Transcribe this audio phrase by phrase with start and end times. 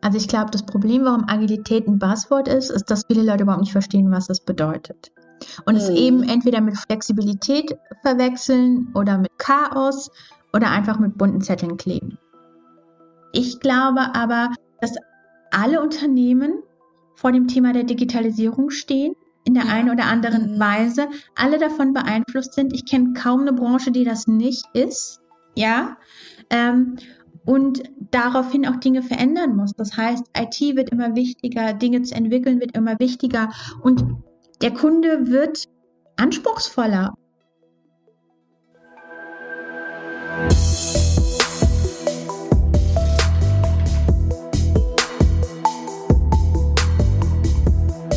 [0.00, 3.62] Also ich glaube, das Problem, warum Agilität ein Buzzword ist, ist, dass viele Leute überhaupt
[3.62, 5.12] nicht verstehen, was das bedeutet.
[5.66, 5.80] Und mhm.
[5.80, 10.10] es eben entweder mit Flexibilität verwechseln oder mit Chaos
[10.52, 12.18] oder einfach mit bunten Zetteln kleben.
[13.32, 14.50] Ich glaube aber,
[14.80, 14.94] dass
[15.50, 16.62] alle Unternehmen
[17.14, 19.72] vor dem Thema der Digitalisierung stehen, in der ja.
[19.72, 20.60] einen oder anderen mhm.
[20.60, 22.72] Weise, alle davon beeinflusst sind.
[22.72, 25.20] Ich kenne kaum eine Branche, die das nicht ist.
[25.54, 25.96] Ja.
[26.50, 26.96] Ähm,
[27.48, 29.72] und daraufhin auch Dinge verändern muss.
[29.72, 33.48] Das heißt, IT wird immer wichtiger, Dinge zu entwickeln wird immer wichtiger
[33.80, 34.04] und
[34.60, 35.64] der Kunde wird
[36.16, 37.14] anspruchsvoller.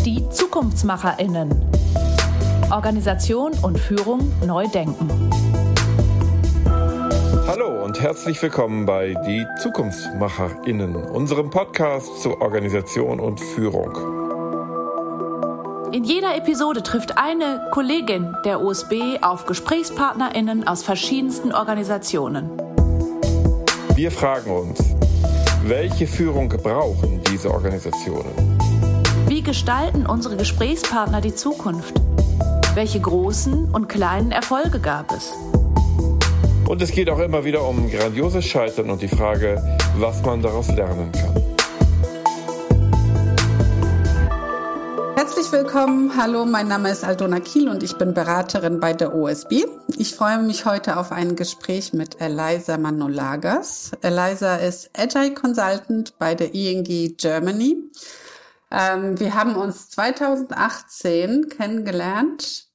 [0.04, 1.52] Die Zukunftsmacherinnen.
[2.70, 5.10] Organisation und Führung neu denken.
[7.48, 13.92] Hallo und herzlich willkommen bei Die Zukunftsmacherinnen, unserem Podcast zur Organisation und Führung.
[15.92, 22.50] In jeder Episode trifft eine Kollegin der USB auf GesprächspartnerInnen aus verschiedensten Organisationen.
[23.96, 24.80] Wir fragen uns,
[25.64, 28.58] welche Führung brauchen diese Organisationen?
[29.28, 31.94] Wie gestalten unsere Gesprächspartner die Zukunft?
[32.74, 35.34] Welche großen und kleinen Erfolge gab es?
[36.72, 39.62] Und es geht auch immer wieder um grandioses Scheitern und die Frage,
[39.98, 41.36] was man daraus lernen kann.
[45.18, 46.14] Herzlich willkommen.
[46.16, 49.66] Hallo, mein Name ist Aldona Kiel und ich bin Beraterin bei der OSB.
[49.98, 53.92] Ich freue mich heute auf ein Gespräch mit Eliza Manolagas.
[54.02, 56.86] Eliza ist Agile Consultant bei der ING
[57.18, 57.76] Germany.
[58.72, 62.71] Ähm, wir haben uns 2018 kennengelernt.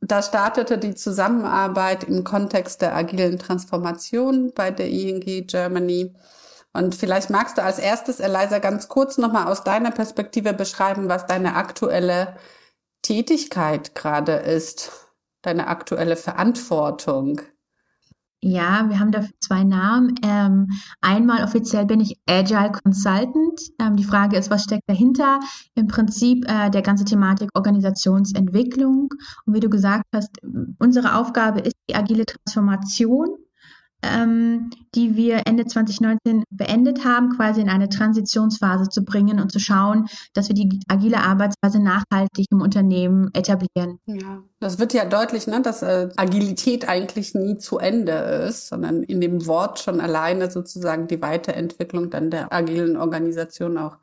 [0.00, 6.14] Da startete die Zusammenarbeit im Kontext der agilen Transformation bei der ING Germany.
[6.72, 11.26] Und vielleicht magst du als erstes, Eliza, ganz kurz nochmal aus deiner Perspektive beschreiben, was
[11.26, 12.36] deine aktuelle
[13.02, 14.92] Tätigkeit gerade ist,
[15.42, 17.42] deine aktuelle Verantwortung.
[18.42, 20.14] Ja, wir haben dafür zwei Namen.
[20.22, 20.68] Ähm,
[21.02, 23.60] einmal offiziell bin ich Agile Consultant.
[23.78, 25.40] Ähm, die Frage ist, was steckt dahinter?
[25.74, 29.10] Im Prinzip äh, der ganze Thematik Organisationsentwicklung.
[29.44, 30.30] Und wie du gesagt hast,
[30.78, 33.28] unsere Aufgabe ist die agile Transformation
[34.02, 39.60] ähm, die wir Ende 2019 beendet haben, quasi in eine Transitionsphase zu bringen und zu
[39.60, 43.98] schauen, dass wir die agile Arbeitsweise nachhaltig im Unternehmen etablieren.
[44.06, 48.12] Ja, das wird ja deutlich, ne, dass äh, Agilität eigentlich nie zu Ende
[48.48, 53.96] ist, sondern in dem Wort schon alleine sozusagen die Weiterentwicklung dann der agilen Organisation auch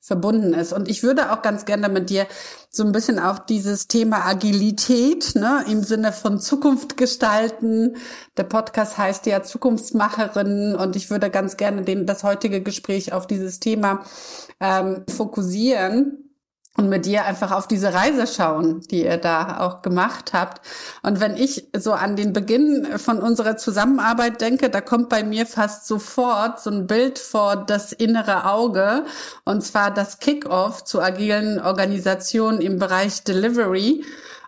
[0.00, 0.72] verbunden ist.
[0.72, 2.26] Und ich würde auch ganz gerne mit dir
[2.70, 7.96] so ein bisschen auf dieses Thema Agilität, ne, im Sinne von Zukunft gestalten.
[8.36, 13.26] Der Podcast heißt ja Zukunftsmacherinnen und ich würde ganz gerne den, das heutige Gespräch auf
[13.26, 14.04] dieses Thema
[14.60, 16.29] ähm, fokussieren
[16.80, 20.62] und mit dir einfach auf diese Reise schauen, die ihr da auch gemacht habt.
[21.02, 25.44] Und wenn ich so an den Beginn von unserer Zusammenarbeit denke, da kommt bei mir
[25.44, 29.04] fast sofort so ein Bild vor das innere Auge,
[29.44, 34.02] und zwar das Kickoff zu agilen Organisationen im Bereich Delivery.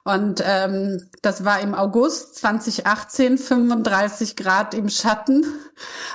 [0.04, 5.44] Und ähm, das war im August 2018, 35 Grad im Schatten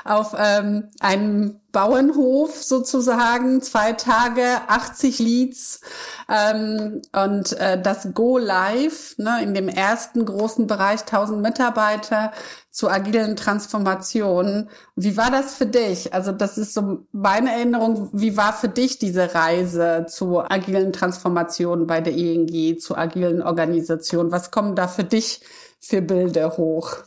[0.04, 5.82] auf ähm, einem Bauernhof sozusagen, zwei Tage, 80 Leads
[6.30, 12.32] ähm, und äh, das Go Live ne, in dem ersten großen Bereich, 1000 Mitarbeiter
[12.72, 14.70] zu agilen Transformationen.
[14.96, 16.14] Wie war das für dich?
[16.14, 18.10] Also das ist so meine Erinnerung.
[18.14, 24.32] Wie war für dich diese Reise zu agilen Transformationen bei der ING, zu agilen Organisationen?
[24.32, 25.42] Was kommen da für dich
[25.80, 26.98] für Bilder hoch?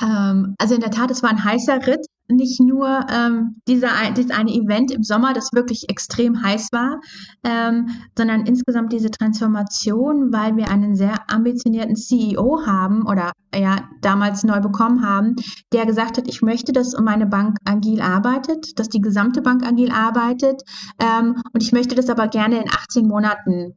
[0.00, 2.06] Ähm, also in der Tat, es war ein heißer Ritt.
[2.28, 7.00] Nicht nur ähm, dieser, dieses eine Event im Sommer, das wirklich extrem heiß war,
[7.44, 14.44] ähm, sondern insgesamt diese Transformation, weil wir einen sehr ambitionierten CEO haben oder ja damals
[14.44, 15.34] neu bekommen haben,
[15.74, 19.90] der gesagt hat, ich möchte, dass meine Bank agil arbeitet, dass die gesamte Bank agil
[19.90, 20.62] arbeitet
[21.00, 23.74] ähm, und ich möchte das aber gerne in 18 Monaten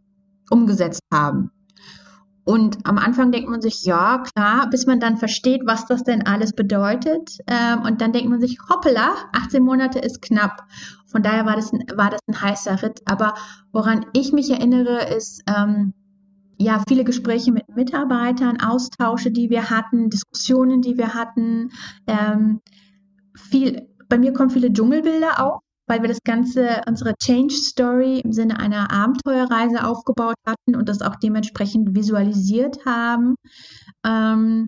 [0.50, 1.51] umgesetzt haben.
[2.45, 6.27] Und am Anfang denkt man sich, ja, klar, bis man dann versteht, was das denn
[6.27, 7.39] alles bedeutet.
[7.47, 10.62] Ähm, und dann denkt man sich, hoppala, 18 Monate ist knapp.
[11.07, 13.01] Von daher war das ein, war das ein heißer Ritt.
[13.06, 13.33] Aber
[13.71, 15.94] woran ich mich erinnere, ist, ähm,
[16.57, 21.71] ja, viele Gespräche mit Mitarbeitern, Austausche, die wir hatten, Diskussionen, die wir hatten.
[22.06, 22.62] Ähm,
[23.36, 28.34] viel, bei mir kommen viele Dschungelbilder auf weil wir das Ganze, unsere Change Story im
[28.34, 33.36] Sinne einer Abenteuerreise aufgebaut hatten und das auch dementsprechend visualisiert haben.
[34.06, 34.68] Ähm,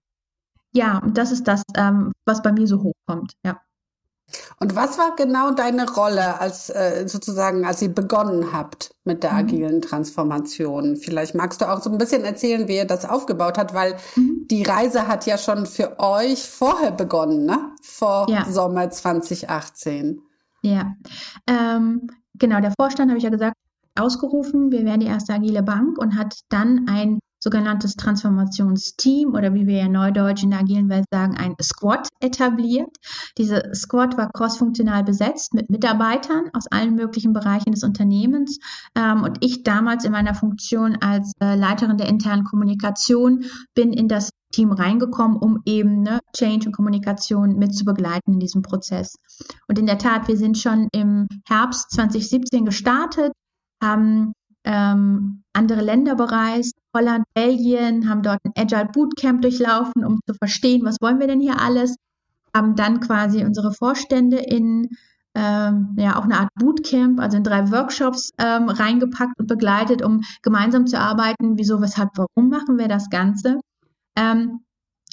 [0.74, 3.60] ja, und das ist das, ähm, was bei mir so hochkommt, ja.
[4.60, 9.32] Und was war genau deine Rolle als äh, sozusagen, als ihr begonnen habt mit der
[9.32, 9.38] mhm.
[9.38, 10.98] agilen Transformation?
[10.98, 14.46] Vielleicht magst du auch so ein bisschen erzählen, wie ihr das aufgebaut hat, weil mhm.
[14.52, 17.72] die Reise hat ja schon für euch vorher begonnen, ne?
[17.82, 18.46] Vor ja.
[18.46, 20.22] Sommer 2018.
[20.64, 20.94] Ja,
[21.48, 22.60] ähm, genau.
[22.62, 23.56] Der Vorstand habe ich ja gesagt
[23.96, 24.72] ausgerufen.
[24.72, 29.78] Wir werden die erste agile Bank und hat dann ein sogenanntes Transformationsteam oder wie wir
[29.78, 32.90] ja neudeutsch in der agilen Welt sagen, ein Squad etabliert.
[33.38, 38.58] Diese Squad war crossfunktional besetzt mit Mitarbeitern aus allen möglichen Bereichen des Unternehmens.
[38.96, 43.46] Ähm, und ich damals in meiner Funktion als äh, Leiterin der internen Kommunikation
[43.76, 48.40] bin in das Team reingekommen, um eben ne, Change und Kommunikation mit zu begleiten in
[48.40, 49.16] diesem Prozess.
[49.68, 53.34] Und in der Tat, wir sind schon im Herbst 2017 gestartet,
[53.82, 54.34] haben
[54.64, 60.84] ähm, andere Länder bereist, Holland, Belgien, haben dort ein Agile Bootcamp durchlaufen, um zu verstehen,
[60.84, 61.96] was wollen wir denn hier alles,
[62.56, 64.90] haben dann quasi unsere Vorstände in
[65.36, 70.22] ähm, ja auch eine Art Bootcamp, also in drei Workshops ähm, reingepackt und begleitet, um
[70.42, 73.60] gemeinsam zu arbeiten, wieso, weshalb, warum machen wir das Ganze.
[74.18, 74.66] Ähm,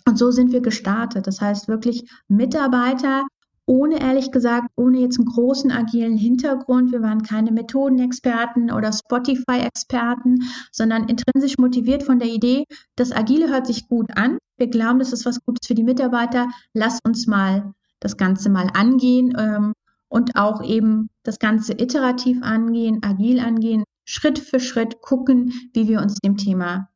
[0.07, 1.27] und so sind wir gestartet.
[1.27, 3.25] Das heißt wirklich Mitarbeiter
[3.67, 6.93] ohne ehrlich gesagt, ohne jetzt einen großen agilen Hintergrund.
[6.93, 12.65] Wir waren keine Methodenexperten oder Spotify-Experten, sondern intrinsisch motiviert von der Idee,
[12.97, 14.39] das Agile hört sich gut an.
[14.57, 16.49] Wir glauben, das ist was Gutes für die Mitarbeiter.
[16.75, 19.73] Lass uns mal das Ganze mal angehen ähm,
[20.09, 26.03] und auch eben das Ganze iterativ angehen, agil angehen, Schritt für Schritt gucken, wie wir
[26.03, 26.91] uns dem Thema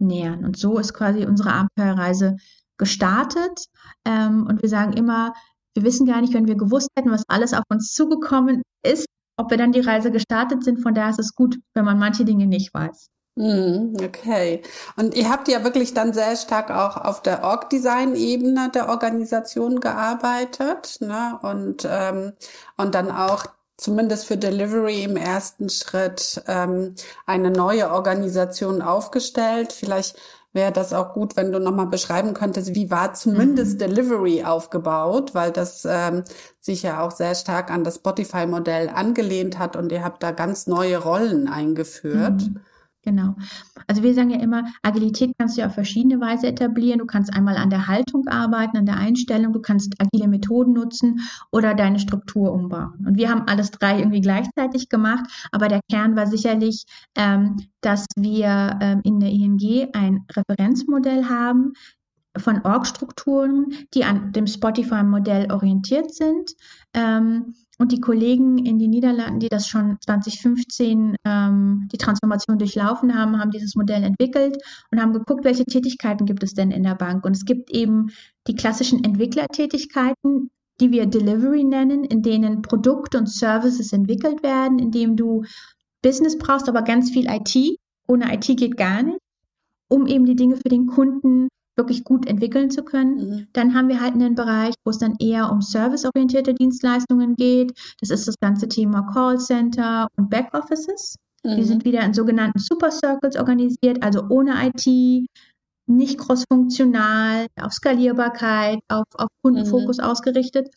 [0.00, 0.44] nähern.
[0.44, 2.36] Und so ist quasi unsere Abenteuerreise
[2.78, 3.66] gestartet.
[4.04, 5.32] Ähm, und wir sagen immer,
[5.74, 9.06] wir wissen gar nicht, wenn wir gewusst hätten, was alles auf uns zugekommen ist,
[9.36, 10.82] ob wir dann die Reise gestartet sind.
[10.82, 13.08] Von daher ist es gut, wenn man manche Dinge nicht weiß.
[13.38, 14.62] Hm, okay.
[14.96, 20.98] Und ihr habt ja wirklich dann sehr stark auch auf der Org-Design-Ebene der Organisation gearbeitet,
[21.00, 21.38] ne?
[21.42, 22.32] Und, ähm,
[22.76, 23.46] und dann auch
[23.80, 26.94] zumindest für Delivery im ersten Schritt ähm,
[27.26, 29.72] eine neue Organisation aufgestellt.
[29.72, 30.16] Vielleicht
[30.52, 33.78] wäre das auch gut, wenn du nochmal beschreiben könntest, wie war zumindest mhm.
[33.78, 36.24] Delivery aufgebaut, weil das ähm,
[36.58, 40.66] sich ja auch sehr stark an das Spotify-Modell angelehnt hat und ihr habt da ganz
[40.66, 42.42] neue Rollen eingeführt.
[42.42, 42.60] Mhm.
[43.02, 43.34] Genau.
[44.00, 47.00] Also wir sagen ja immer, Agilität kannst du ja auf verschiedene Weise etablieren.
[47.00, 51.20] Du kannst einmal an der Haltung arbeiten, an der Einstellung, du kannst agile Methoden nutzen
[51.52, 53.04] oder deine Struktur umbauen.
[53.06, 58.06] Und wir haben alles drei irgendwie gleichzeitig gemacht, aber der Kern war sicherlich, ähm, dass
[58.16, 61.74] wir ähm, in der ING ein Referenzmodell haben,
[62.36, 66.52] von Org-Strukturen, die an dem Spotify-Modell orientiert sind.
[66.94, 73.18] Ähm, und die Kollegen in den Niederlanden, die das schon 2015 ähm, die Transformation durchlaufen
[73.18, 74.58] haben, haben dieses Modell entwickelt
[74.90, 77.24] und haben geguckt, welche Tätigkeiten gibt es denn in der Bank.
[77.24, 78.10] Und es gibt eben
[78.46, 84.90] die klassischen Entwicklertätigkeiten, die wir Delivery nennen, in denen Produkte und Services entwickelt werden, in
[84.90, 85.44] dem du
[86.02, 87.78] Business brauchst, aber ganz viel IT.
[88.06, 89.18] Ohne IT geht gar nicht,
[89.88, 91.48] um eben die Dinge für den Kunden
[91.80, 93.16] wirklich gut entwickeln zu können.
[93.16, 93.46] Mhm.
[93.52, 97.72] Dann haben wir halt einen Bereich, wo es dann eher um serviceorientierte Dienstleistungen geht.
[98.00, 101.16] Das ist das ganze Thema Callcenter und Backoffices.
[101.42, 101.56] Mhm.
[101.56, 105.26] Die sind wieder in sogenannten Super Circles organisiert, also ohne IT,
[105.86, 110.04] nicht crossfunktional, auf Skalierbarkeit, auf, auf Kundenfokus mhm.
[110.04, 110.68] ausgerichtet.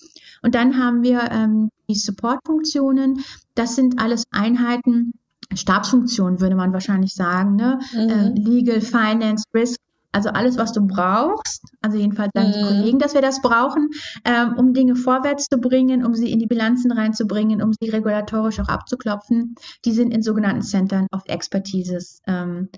[0.41, 3.23] Und dann haben wir ähm, die Support-Funktionen.
[3.53, 5.13] Das sind alles Einheiten,
[5.55, 7.79] Stabsfunktionen würde man wahrscheinlich sagen, ne?
[7.93, 8.09] Mhm.
[8.09, 9.77] Äh, Legal, Finance, Risk,
[10.13, 12.53] also alles, was du brauchst, also jedenfalls sagen mhm.
[12.53, 13.89] die Kollegen, dass wir das brauchen,
[14.23, 18.59] ähm, um Dinge vorwärts zu bringen, um sie in die Bilanzen reinzubringen, um sie regulatorisch
[18.59, 22.69] auch abzuklopfen, die sind in sogenannten Centern of Expertises ähm,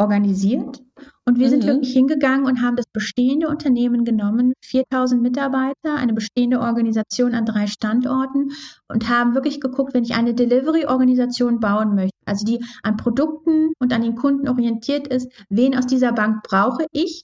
[0.00, 0.82] organisiert.
[1.24, 1.50] Und wir mhm.
[1.50, 7.44] sind wirklich hingegangen und haben das bestehende Unternehmen genommen, 4000 Mitarbeiter, eine bestehende Organisation an
[7.44, 8.50] drei Standorten
[8.88, 13.92] und haben wirklich geguckt, wenn ich eine Delivery-Organisation bauen möchte, also die an Produkten und
[13.92, 17.22] an den Kunden orientiert ist, wen aus dieser Bank brauche ich,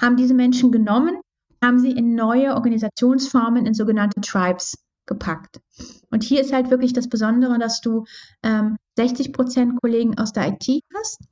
[0.00, 1.16] haben diese Menschen genommen,
[1.62, 5.60] haben sie in neue Organisationsformen, in sogenannte Tribes gepackt.
[6.10, 8.04] Und hier ist halt wirklich das Besondere, dass du
[8.44, 11.24] ähm, 60 Prozent Kollegen aus der IT hast,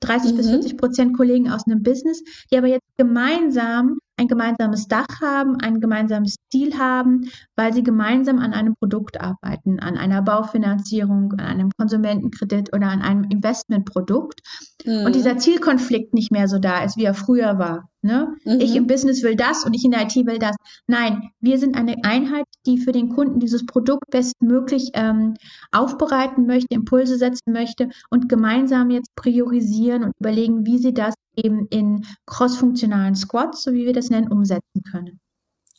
[0.00, 0.36] 30 mhm.
[0.36, 5.58] bis 40 Prozent Kollegen aus einem Business, die aber jetzt gemeinsam ein gemeinsames Dach haben,
[5.60, 11.40] ein gemeinsames Ziel haben, weil sie gemeinsam an einem Produkt arbeiten, an einer Baufinanzierung, an
[11.40, 14.40] einem Konsumentenkredit oder an einem Investmentprodukt.
[14.84, 15.06] Mhm.
[15.06, 17.88] Und dieser Zielkonflikt nicht mehr so da ist, wie er früher war.
[18.02, 18.36] Ne?
[18.44, 18.60] Mhm.
[18.60, 20.54] Ich im Business will das und ich in der IT will das.
[20.86, 25.34] Nein, wir sind eine Einheit, die für den Kunden dieses Produkt bestmöglich ähm,
[25.72, 31.66] aufbereiten möchte, Impulse setzen möchte und gemeinsam jetzt priorisieren und überlegen, wie sie das eben
[31.70, 35.20] in crossfunktionalen Squads, so wie wir das nennen, umsetzen können.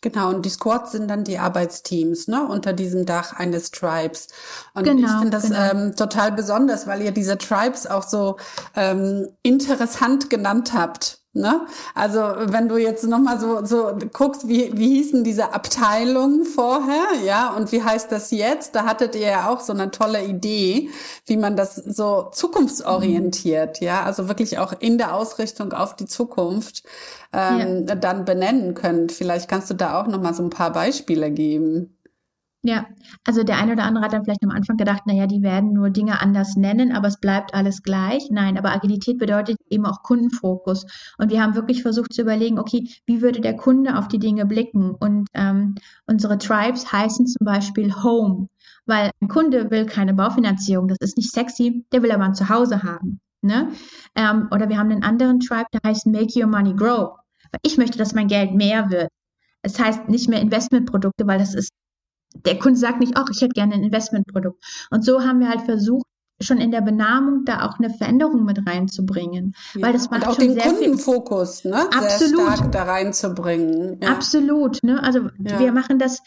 [0.01, 4.27] Genau, und die Squads sind dann die Arbeitsteams, ne, unter diesem Dach eines Tribes.
[4.73, 5.71] Und Genau, ich finde das genau.
[5.71, 8.37] ähm, total besonders, weil ihr diese Tribes auch so
[8.75, 11.18] ähm, interessant genannt habt.
[11.33, 11.67] Ne?
[11.93, 17.53] Also wenn du jetzt nochmal so, so guckst, wie, wie hießen diese Abteilungen vorher, ja,
[17.53, 18.73] und wie heißt das jetzt?
[18.73, 20.89] Da hattet ihr ja auch so eine tolle Idee,
[21.27, 26.83] wie man das so zukunftsorientiert, ja, also wirklich auch in der Ausrichtung auf die Zukunft
[27.31, 29.11] ähm, dann benennen könnt.
[29.11, 31.98] Vielleicht kannst du da auch nochmal so ein paar Beispiele geben.
[32.61, 32.87] Ja,
[33.23, 35.89] also der eine oder andere hat dann vielleicht am Anfang gedacht, naja, die werden nur
[35.91, 38.29] Dinge anders nennen, aber es bleibt alles gleich.
[38.31, 40.85] Nein, aber Agilität bedeutet eben auch Kundenfokus.
[41.17, 44.45] Und wir haben wirklich versucht zu überlegen, okay, wie würde der Kunde auf die Dinge
[44.45, 44.93] blicken?
[44.93, 45.75] Und ähm,
[46.05, 48.49] unsere Tribes heißen zum Beispiel Home,
[48.85, 52.83] weil ein Kunde will keine Baufinanzierung, das ist nicht sexy, der will aber ein Zuhause
[52.83, 53.21] haben.
[53.41, 53.71] Ne?
[54.15, 57.15] Ähm, oder wir haben einen anderen Tribe, der heißt Make Your Money Grow.
[57.51, 59.09] Weil ich möchte, dass mein Geld mehr wird.
[59.61, 61.71] Es heißt nicht mehr Investmentprodukte, weil das ist
[62.45, 64.63] der Kunde sagt nicht, ach, ich hätte gerne ein Investmentprodukt.
[64.91, 66.05] Und so haben wir halt versucht,
[66.41, 69.53] schon in der Benamung da auch eine Veränderung mit reinzubringen.
[69.75, 70.57] Ja, Weil das macht und auch schon den.
[70.57, 72.37] Kundenfokus, ne, Absolut.
[72.37, 73.99] sehr stark da reinzubringen.
[74.01, 74.09] Ja.
[74.11, 75.03] Absolut, ne?
[75.03, 75.59] Also Ja.
[75.59, 76.19] wir machen das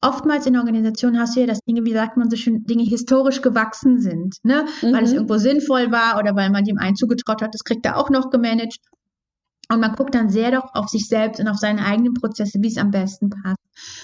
[0.00, 3.42] oftmals in Organisationen hast du ja, dass Dinge, wie sagt man so schön, Dinge historisch
[3.42, 4.66] gewachsen sind, ne?
[4.80, 5.16] Weil es Mhm.
[5.16, 8.30] irgendwo sinnvoll war oder weil man dem einen zugetraut hat, das kriegt er auch noch
[8.30, 8.76] gemanagt.
[9.70, 12.68] Und man guckt dann sehr doch auf sich selbst und auf seine eigenen Prozesse, wie
[12.68, 13.58] es am besten passt.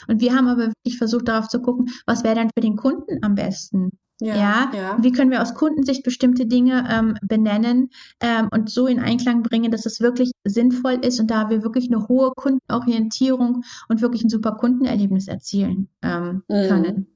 [0.09, 3.23] Und wir haben aber wirklich versucht, darauf zu gucken, was wäre dann für den Kunden
[3.23, 3.91] am besten?
[4.21, 4.99] Ja, Ja, ja.
[5.01, 7.91] wie können wir aus Kundensicht bestimmte Dinge ähm, benennen
[8.21, 11.91] ähm, und so in Einklang bringen, dass es wirklich sinnvoll ist und da wir wirklich
[11.93, 16.69] eine hohe Kundenorientierung und wirklich ein super Kundenerlebnis erzielen ähm, Mhm.
[16.69, 17.07] können.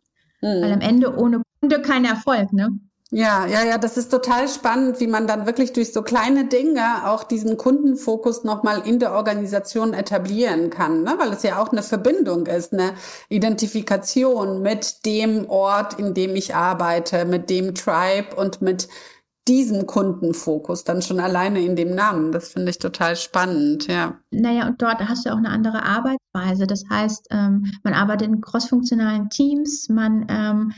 [0.60, 0.84] Weil am Mhm.
[0.84, 2.70] Ende ohne Kunde kein Erfolg, ne?
[3.10, 7.06] Ja, ja, ja, das ist total spannend, wie man dann wirklich durch so kleine Dinge
[7.06, 11.14] auch diesen Kundenfokus nochmal in der Organisation etablieren kann, ne?
[11.18, 12.92] weil es ja auch eine Verbindung ist, eine
[13.30, 18.88] Identifikation mit dem Ort, in dem ich arbeite, mit dem Tribe und mit
[19.48, 22.32] diesem Kundenfokus dann schon alleine in dem Namen.
[22.32, 24.18] Das finde ich total spannend, ja.
[24.30, 26.66] Naja, und dort hast du auch eine andere Arbeitsweise.
[26.66, 30.72] Das heißt, ähm, man arbeitet in crossfunktionalen Teams, man ähm,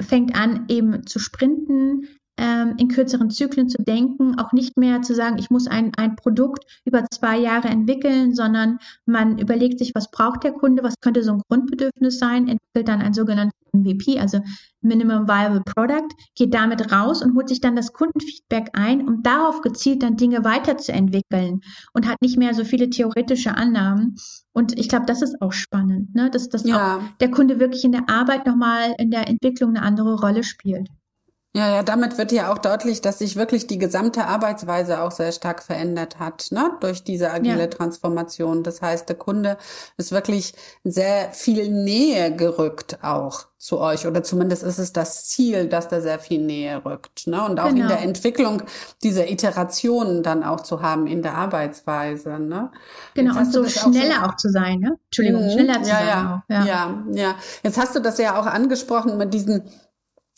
[0.00, 5.14] fängt an, eben zu sprinten, ähm, in kürzeren Zyklen zu denken, auch nicht mehr zu
[5.14, 10.10] sagen, ich muss ein, ein Produkt über zwei Jahre entwickeln, sondern man überlegt sich, was
[10.10, 14.40] braucht der Kunde, was könnte so ein Grundbedürfnis sein, entwickelt dann ein sogenanntes MVP, also
[14.80, 19.60] Minimum Viable Product, geht damit raus und holt sich dann das Kundenfeedback ein, um darauf
[19.62, 21.60] gezielt dann Dinge weiterzuentwickeln
[21.92, 24.16] und hat nicht mehr so viele theoretische Annahmen.
[24.52, 26.30] Und ich glaube, das ist auch spannend, ne?
[26.30, 26.96] dass, dass Ja.
[26.96, 30.88] auch der Kunde wirklich in der Arbeit nochmal in der Entwicklung eine andere Rolle spielt.
[31.56, 35.30] Ja, ja, damit wird ja auch deutlich, dass sich wirklich die gesamte Arbeitsweise auch sehr
[35.30, 37.66] stark verändert hat, ne, durch diese agile Ja.
[37.68, 38.64] Transformation.
[38.64, 39.56] Das heißt, der Kunde
[39.96, 45.68] ist wirklich sehr viel Nähe gerückt auch zu euch oder zumindest ist es das Ziel,
[45.68, 47.88] dass der sehr viel Nähe rückt, ne, und auch in Genau.
[47.88, 48.62] der Entwicklung
[49.04, 52.72] dieser Iterationen dann auch zu haben in der Arbeitsweise, ne.
[53.14, 54.98] Genau, und so das auch schneller auch, zu sein, ne?
[55.06, 55.50] Entschuldigung, Mhm.
[55.50, 56.50] schneller zu ja, sein ja, auch.
[56.52, 56.64] Ja.
[56.66, 57.34] ja, ja.
[57.62, 59.62] Jetzt hast du das ja auch angesprochen mit diesen,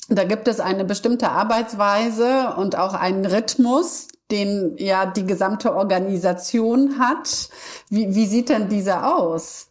[0.09, 6.99] da gibt es eine bestimmte Arbeitsweise und auch einen Rhythmus, den ja die gesamte Organisation
[6.99, 7.49] hat.
[7.89, 9.69] Wie, wie sieht denn dieser aus?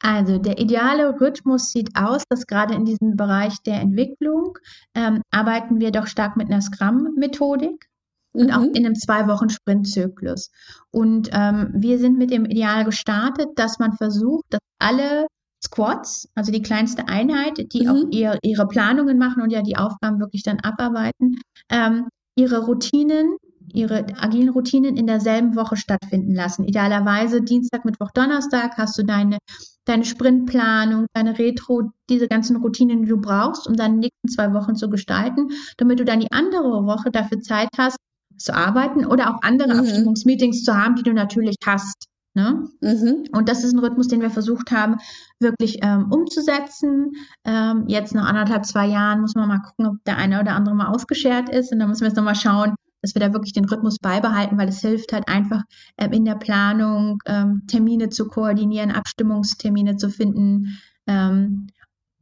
[0.00, 4.58] Also der ideale Rhythmus sieht aus, dass gerade in diesem Bereich der Entwicklung
[4.94, 7.86] ähm, arbeiten wir doch stark mit einer Scrum-Methodik
[8.32, 8.74] und auch Mhm.
[8.74, 10.50] in einem zwei Wochen Sprintzyklus.
[10.90, 15.26] Und ähm, wir sind mit dem Ideal gestartet, dass man versucht, dass alle
[15.64, 17.90] Squads, also die kleinste Einheit, die Mhm.
[17.90, 21.40] auch ihr, ihre Planungen machen und ja die Aufgaben wirklich dann abarbeiten,
[21.70, 23.36] ähm, ihre Routinen,
[23.72, 26.64] ihre agilen Routinen in derselben Woche stattfinden lassen.
[26.64, 29.38] Idealerweise Dienstag, Mittwoch, Donnerstag hast du deine,
[29.86, 34.76] deine Sprintplanung, deine Retro, diese ganzen Routinen, die du brauchst, um deine nächsten zwei Wochen
[34.76, 37.96] zu gestalten, damit du dann die andere Woche dafür Zeit hast,
[38.36, 39.78] zu arbeiten oder auch andere Mhm.
[39.78, 42.06] Abstimmungsmeetings zu haben, die du natürlich hast.
[42.34, 42.68] Ne?
[42.80, 43.26] Mhm.
[43.32, 44.96] Und das ist ein Rhythmus, den wir versucht haben,
[45.38, 47.12] wirklich ähm, umzusetzen.
[47.44, 50.74] Ähm, jetzt nach anderthalb, zwei Jahren muss man mal gucken, ob der eine oder andere
[50.74, 51.72] mal ausgeschert ist.
[51.72, 54.68] Und dann müssen wir jetzt nochmal schauen, dass wir da wirklich den Rhythmus beibehalten, weil
[54.68, 55.62] es hilft halt einfach
[55.96, 61.68] ähm, in der Planung, ähm, Termine zu koordinieren, Abstimmungstermine zu finden, ähm,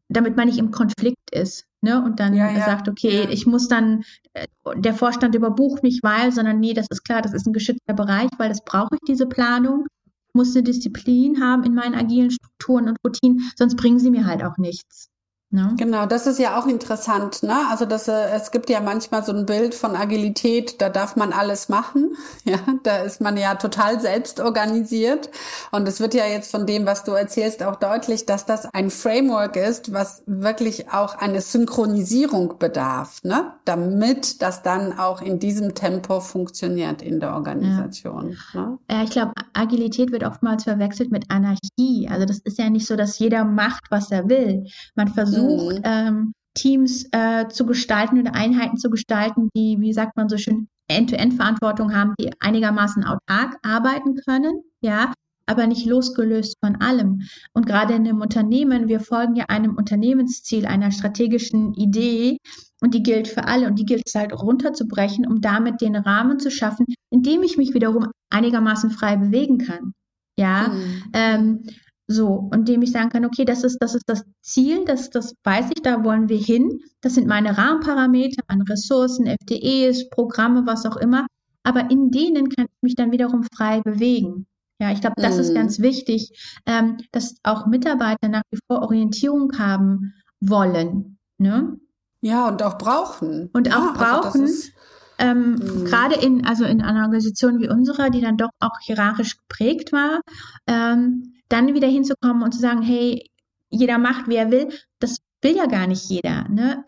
[0.09, 1.65] damit man nicht im Konflikt ist.
[1.81, 2.05] Ne?
[2.05, 3.31] Und dann Ja, ja, sagt, okay, ja.
[3.31, 4.03] ich muss dann,
[4.35, 7.95] äh, der Vorstand überbucht mich, weil, sondern nee, das ist klar, das ist ein geschützter
[7.95, 9.87] Bereich, weil das brauche ich, diese Planung
[10.35, 14.43] muss eine Disziplin haben in meinen agilen Strukturen und Routinen, sonst bringen sie mir halt
[14.43, 15.09] auch nichts.
[15.55, 15.75] Ne?
[15.77, 17.43] Genau, das ist ja auch interessant.
[17.43, 17.55] Ne?
[17.71, 21.33] Also das, äh, es gibt ja manchmal so ein Bild von Agilität, da darf man
[21.33, 22.17] alles machen.
[22.45, 25.31] Ja, da ist man ja total selbst organisiert.
[25.71, 28.91] Und es wird ja jetzt von dem, was du erzählst, auch deutlich, dass das ein
[28.91, 33.53] Framework ist, was wirklich auch eine Synchronisierung bedarf, ne?
[33.65, 38.37] damit das dann auch in diesem Tempo funktioniert in der Organisation.
[38.55, 38.61] Ja.
[38.61, 38.79] Ne?
[38.91, 42.09] Ja, ich glaube, Agilität wird oftmals verwechselt mit Anarchie.
[42.11, 44.67] Also das ist ja nicht so, dass jeder macht, was er will.
[44.97, 45.83] Man versucht versucht, mhm.
[45.85, 50.69] ähm, Teams äh, zu gestalten oder Einheiten zu gestalten, die, wie sagt man so schön,
[50.89, 55.13] End-to-End-Verantwortung haben, die einigermaßen autark arbeiten können, ja,
[55.47, 57.23] aber nicht losgelöst von allem.
[57.53, 62.39] Und gerade in einem Unternehmen, wir folgen ja einem Unternehmensziel, einer strategischen Idee
[62.81, 66.39] und die gilt für alle und die gilt es halt runterzubrechen, um damit den Rahmen
[66.39, 69.93] zu schaffen, in dem ich mich wiederum einigermaßen frei bewegen kann.
[70.39, 71.03] Ja, mhm.
[71.13, 71.63] ähm,
[72.13, 75.35] so, und dem ich sagen kann, okay, das ist, das ist das Ziel, das, das
[75.45, 76.81] weiß ich, da wollen wir hin.
[77.01, 81.27] Das sind meine Rahmenparameter an Ressourcen, FDEs, Programme, was auch immer.
[81.65, 84.47] Aber in denen kann ich mich dann wiederum frei bewegen.
[84.81, 85.41] Ja, ich glaube, das mm.
[85.41, 85.55] ist mhm.
[85.55, 91.19] ganz wichtig, ähm, dass auch Mitarbeiter nach wie vor Orientierung haben wollen.
[91.39, 91.79] Ne?
[92.21, 93.49] Ja, und auch brauchen.
[93.53, 94.43] Und ja, auch also brauchen.
[94.43, 94.73] Also
[95.19, 95.85] ähm, mhm.
[95.85, 100.21] Gerade in, also in einer Organisation wie unserer, die dann doch auch hierarchisch geprägt war,
[100.67, 103.31] ähm, dann wieder hinzukommen und zu sagen, hey,
[103.69, 106.49] jeder macht, wie er will, das will ja gar nicht jeder.
[106.49, 106.85] Ne?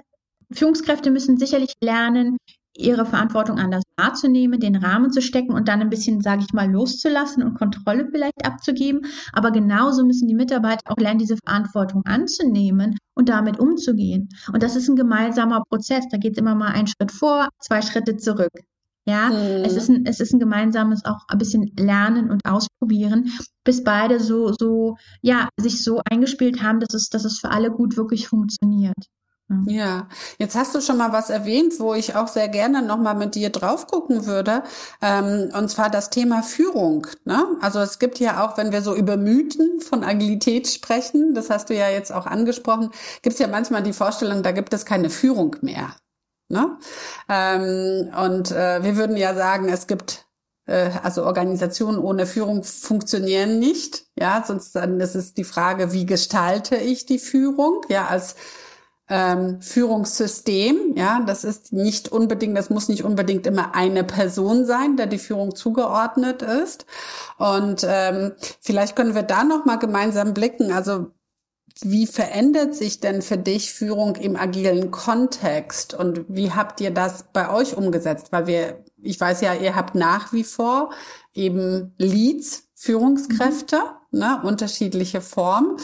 [0.53, 2.37] Führungskräfte müssen sicherlich lernen,
[2.77, 6.71] ihre Verantwortung anders wahrzunehmen, den Rahmen zu stecken und dann ein bisschen, sage ich mal,
[6.71, 9.03] loszulassen und Kontrolle vielleicht abzugeben.
[9.33, 14.29] Aber genauso müssen die Mitarbeiter auch lernen, diese Verantwortung anzunehmen und damit umzugehen.
[14.53, 16.09] Und das ist ein gemeinsamer Prozess.
[16.11, 18.53] Da geht es immer mal einen Schritt vor, zwei Schritte zurück.
[19.07, 19.65] Ja, mhm.
[19.65, 23.31] es ist ein, es ist ein gemeinsames auch ein bisschen Lernen und Ausprobieren,
[23.65, 27.71] bis beide so, so, ja, sich so eingespielt haben, dass es, dass es für alle
[27.71, 28.95] gut wirklich funktioniert.
[29.67, 30.09] Ja,
[30.39, 33.51] jetzt hast du schon mal was erwähnt, wo ich auch sehr gerne nochmal mit dir
[33.51, 34.63] drauf gucken würde,
[35.03, 37.07] ähm, und zwar das Thema Führung.
[37.27, 37.45] Ne?
[37.61, 41.69] Also es gibt ja auch, wenn wir so über Mythen von Agilität sprechen, das hast
[41.69, 45.11] du ja jetzt auch angesprochen, gibt es ja manchmal die Vorstellung, da gibt es keine
[45.11, 45.95] Führung mehr.
[46.49, 46.79] Ne?
[47.29, 50.27] Ähm, und äh, wir würden ja sagen, es gibt
[50.67, 54.07] äh, also Organisationen ohne Führung funktionieren nicht.
[54.19, 57.83] Ja, sonst dann ist es die Frage, wie gestalte ich die Führung?
[57.89, 58.37] Ja, als
[59.09, 60.95] ähm, Führungssystem.
[60.97, 65.19] Ja, das ist nicht unbedingt, das muss nicht unbedingt immer eine Person sein, der die
[65.19, 66.87] Führung zugeordnet ist.
[67.39, 70.73] Und ähm, vielleicht können wir da noch mal gemeinsam blicken.
[70.73, 71.11] Also
[71.83, 77.25] wie verändert sich denn für dich Führung im agilen Kontext und wie habt ihr das
[77.33, 78.29] bei euch umgesetzt?
[78.31, 80.91] Weil wir, ich weiß ja, ihr habt nach wie vor
[81.35, 84.19] eben Leads, Führungskräfte, mhm.
[84.19, 85.79] ne, unterschiedliche Formen,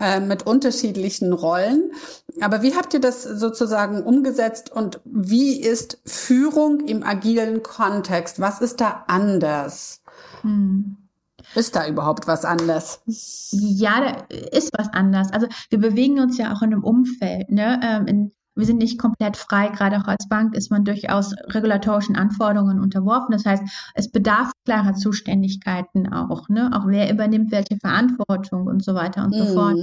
[0.00, 1.92] äh, mit unterschiedlichen Rollen.
[2.40, 8.40] Aber wie habt ihr das sozusagen umgesetzt und wie ist Führung im agilen Kontext?
[8.40, 10.00] Was ist da anders?
[10.42, 11.03] Mhm.
[11.54, 13.00] Ist da überhaupt was anders?
[13.50, 15.32] Ja, da ist was anders.
[15.32, 17.50] Also wir bewegen uns ja auch in einem Umfeld.
[17.50, 17.80] Ne?
[17.82, 19.68] Ähm, in, wir sind nicht komplett frei.
[19.68, 23.32] Gerade auch als Bank ist man durchaus regulatorischen Anforderungen unterworfen.
[23.32, 23.62] Das heißt,
[23.94, 26.48] es bedarf klarer Zuständigkeiten auch.
[26.48, 26.70] Ne?
[26.74, 29.54] Auch wer übernimmt welche Verantwortung und so weiter und so mhm.
[29.54, 29.78] fort.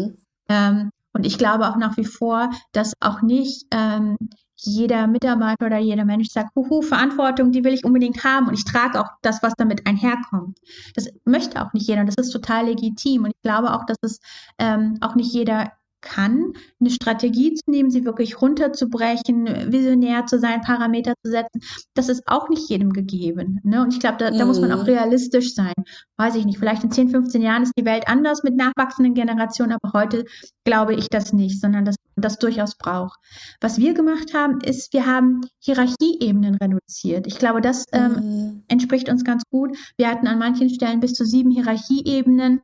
[0.50, 4.18] Ähm, und ich glaube auch nach wie vor, dass auch nicht ähm,
[4.64, 8.66] jeder Mitarbeiter oder jeder Mensch sagt, huhu, Verantwortung, die will ich unbedingt haben und ich
[8.66, 10.60] trage auch das, was damit einherkommt.
[10.96, 13.24] Das möchte auch nicht jeder und das ist total legitim.
[13.24, 14.20] Und ich glaube auch, dass es
[14.60, 15.72] ähm, auch nicht jeder
[16.02, 21.62] kann, eine Strategie zu nehmen, sie wirklich runterzubrechen, visionär zu sein, Parameter zu setzen,
[21.94, 23.60] das ist auch nicht jedem gegeben.
[23.64, 23.82] Ne?
[23.82, 24.90] Und ich glaube, da, da muss man auch mhm.
[24.90, 25.74] realistisch sein.
[26.18, 29.74] Weiß ich nicht, vielleicht in 10, 15 Jahren ist die Welt anders mit nachwachsenden Generationen,
[29.74, 30.26] aber heute
[30.66, 33.20] glaube ich das nicht, sondern dass das durchaus braucht.
[33.62, 37.28] Was wir gemacht haben, ist, wir haben Hierarchieebenen reduziert.
[37.28, 38.64] Ich glaube, das ähm, mhm.
[38.68, 39.78] entspricht uns ganz gut.
[39.98, 42.62] Wir hatten an manchen Stellen bis zu sieben Hierarchieebenen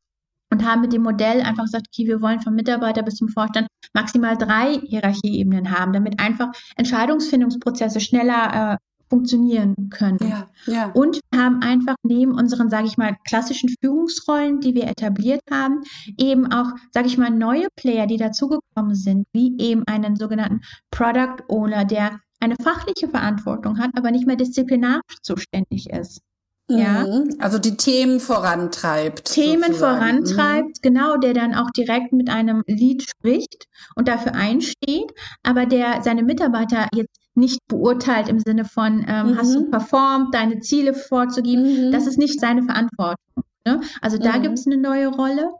[0.51, 3.67] und haben mit dem Modell einfach gesagt, okay, wir wollen vom Mitarbeiter bis zum Vorstand
[3.93, 8.77] maximal drei Hierarchieebenen haben, damit einfach Entscheidungsfindungsprozesse schneller äh,
[9.09, 10.19] funktionieren können.
[10.21, 10.91] Ja, ja.
[10.91, 15.81] Und wir haben einfach neben unseren, sage ich mal, klassischen Führungsrollen, die wir etabliert haben,
[16.17, 21.43] eben auch, sage ich mal, neue Player, die dazugekommen sind, wie eben einen sogenannten Product
[21.47, 26.21] Owner, der eine fachliche Verantwortung hat, aber nicht mehr disziplinarisch zuständig ist.
[26.69, 27.05] Ja.
[27.05, 27.35] Mhm.
[27.39, 29.25] Also die Themen vorantreibt.
[29.25, 29.99] Themen sozusagen.
[29.99, 30.81] vorantreibt, mhm.
[30.81, 36.23] genau, der dann auch direkt mit einem Lied spricht und dafür einsteht, aber der seine
[36.23, 39.37] Mitarbeiter jetzt nicht beurteilt im Sinne von, ähm, mhm.
[39.37, 41.87] hast du performt, deine Ziele vorzugeben.
[41.87, 41.91] Mhm.
[41.91, 43.23] Das ist nicht seine Verantwortung.
[43.65, 43.81] Ne?
[44.01, 44.41] Also da mhm.
[44.41, 45.51] gibt es eine neue Rolle.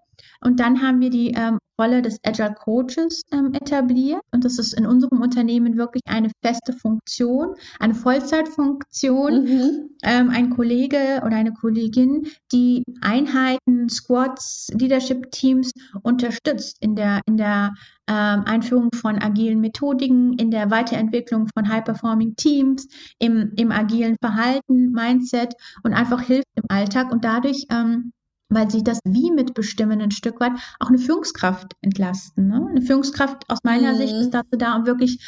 [0.41, 4.21] Und dann haben wir die ähm, Rolle des Agile Coaches ähm, etabliert.
[4.31, 9.43] Und das ist in unserem Unternehmen wirklich eine feste Funktion, eine Vollzeitfunktion.
[9.43, 9.89] Mhm.
[10.03, 15.71] Ähm, ein Kollege oder eine Kollegin, die Einheiten, Squads, Leadership Teams
[16.03, 17.73] unterstützt in der, in der
[18.07, 22.87] ähm, Einführung von agilen Methodiken, in der Weiterentwicklung von High-Performing Teams,
[23.19, 28.13] im, im agilen Verhalten, Mindset und einfach hilft im Alltag und dadurch ähm,
[28.49, 32.47] weil sie das Wie mitbestimmen ein Stück weit, auch eine Führungskraft entlasten.
[32.47, 32.65] Ne?
[32.69, 33.97] Eine Führungskraft aus meiner mhm.
[33.97, 35.19] Sicht ist dazu da, um wirklich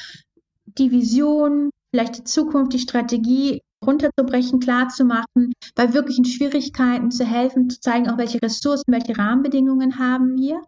[0.65, 7.25] die Vision, vielleicht die Zukunft, die Strategie runterzubrechen, klar zu machen, bei wirklichen Schwierigkeiten zu
[7.25, 10.61] helfen, zu zeigen, auch welche Ressourcen, welche Rahmenbedingungen haben wir.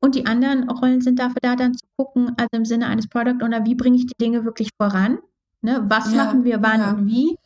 [0.00, 3.42] Und die anderen Rollen sind dafür da, dann zu gucken, also im Sinne eines Product
[3.42, 5.18] Owner, wie bringe ich die Dinge wirklich voran?
[5.62, 5.84] Ne?
[5.88, 6.90] Was ja, machen wir wann ja.
[6.92, 7.36] und wie?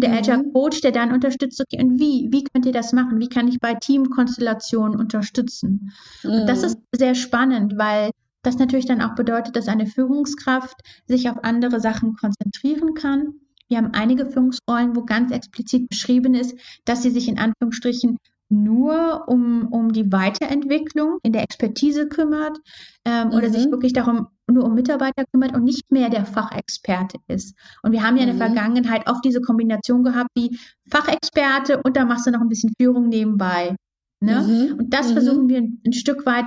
[0.00, 0.52] Der Agile mhm.
[0.52, 3.20] Coach, der dann unterstützt, okay, und wie, wie könnt ihr das machen?
[3.20, 5.92] Wie kann ich bei Teamkonstellationen unterstützen?
[6.22, 6.30] Mhm.
[6.30, 6.66] Und das mhm.
[6.66, 8.10] ist sehr spannend, weil
[8.42, 13.34] das natürlich dann auch bedeutet, dass eine Führungskraft sich auf andere Sachen konzentrieren kann.
[13.68, 18.16] Wir haben einige Führungsrollen, wo ganz explizit beschrieben ist, dass sie sich in Anführungsstrichen
[18.50, 22.58] nur um, um die Weiterentwicklung in der Expertise kümmert
[23.04, 23.34] ähm, mhm.
[23.34, 23.70] oder sich mhm.
[23.70, 27.56] wirklich darum nur um Mitarbeiter kümmert und nicht mehr der Fachexperte ist.
[27.82, 28.54] Und wir haben ja in der mhm.
[28.54, 30.58] Vergangenheit oft diese Kombination gehabt, wie
[30.88, 33.76] Fachexperte und da machst du noch ein bisschen Führung nebenbei.
[34.20, 34.40] Ne?
[34.40, 34.78] Mhm.
[34.78, 35.12] Und das mhm.
[35.12, 36.46] versuchen wir ein, ein, Stück weit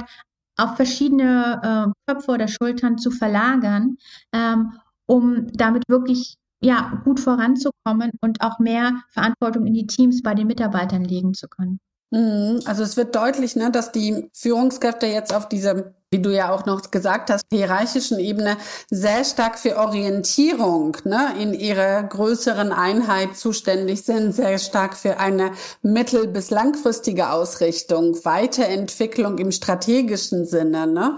[0.58, 3.98] auf verschiedene äh, Köpfe oder Schultern zu verlagern,
[4.32, 4.74] ähm,
[5.08, 10.48] um damit wirklich ja, gut voranzukommen und auch mehr Verantwortung in die Teams bei den
[10.48, 11.80] Mitarbeitern legen zu können.
[12.12, 12.62] Mhm.
[12.66, 16.66] Also es wird deutlich, ne, dass die Führungskräfte jetzt auf diese wie du ja auch
[16.66, 18.56] noch gesagt hast, hierarchischen Ebene
[18.90, 25.52] sehr stark für Orientierung ne, in ihrer größeren Einheit zuständig sind, sehr stark für eine
[25.82, 30.86] mittel- bis langfristige Ausrichtung, Weiterentwicklung im strategischen Sinne.
[30.86, 31.16] Ne?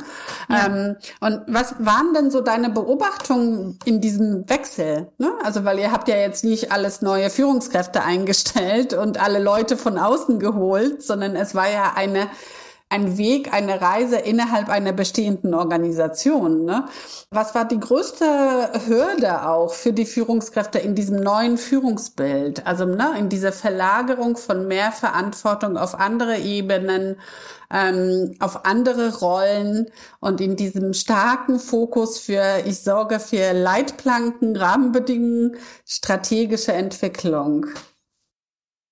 [0.50, 0.66] Ja.
[0.68, 5.10] Ähm, und was waren denn so deine Beobachtungen in diesem Wechsel?
[5.18, 5.34] Ne?
[5.44, 9.98] Also weil ihr habt ja jetzt nicht alles neue Führungskräfte eingestellt und alle Leute von
[9.98, 12.30] außen geholt, sondern es war ja eine
[12.90, 16.66] ein Weg, eine Reise innerhalb einer bestehenden Organisation.
[16.66, 16.86] Ne?
[17.32, 18.26] Was war die größte
[18.88, 22.66] Hürde auch für die Führungskräfte in diesem neuen Führungsbild?
[22.68, 27.18] Also ne, in dieser Verlagerung von mehr Verantwortung auf andere Ebenen,
[27.72, 29.88] ähm, auf andere Rollen
[30.20, 37.66] und in diesem starken Fokus für, ich sorge für Leitplanken, Rahmenbedingungen, strategische Entwicklung.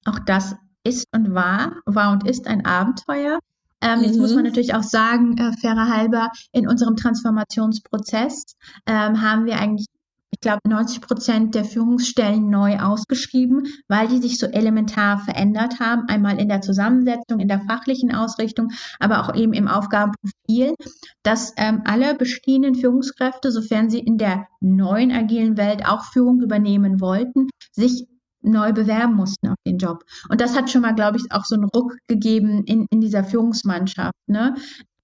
[0.06, 3.40] Auch das ist und war, war und ist ein Abenteuer.
[3.84, 4.06] Ähm, mhm.
[4.06, 4.50] Jetzt muss man mhm.
[4.50, 8.56] natürlich auch sagen, äh, fairer halber, in unserem Transformationsprozess
[8.88, 9.88] ähm, haben wir eigentlich
[10.34, 16.08] ich glaube, 90 Prozent der Führungsstellen neu ausgeschrieben, weil die sich so elementar verändert haben.
[16.08, 20.74] Einmal in der Zusammensetzung, in der fachlichen Ausrichtung, aber auch eben im Aufgabenprofil,
[21.22, 27.00] dass ähm, alle bestehenden Führungskräfte, sofern sie in der neuen agilen Welt auch Führung übernehmen
[27.00, 28.08] wollten, sich
[28.44, 30.04] neu bewerben mussten auf den Job.
[30.30, 33.24] Und das hat schon mal, glaube ich, auch so einen Ruck gegeben in, in dieser
[33.24, 34.14] Führungsmannschaft.
[34.28, 34.56] Ne?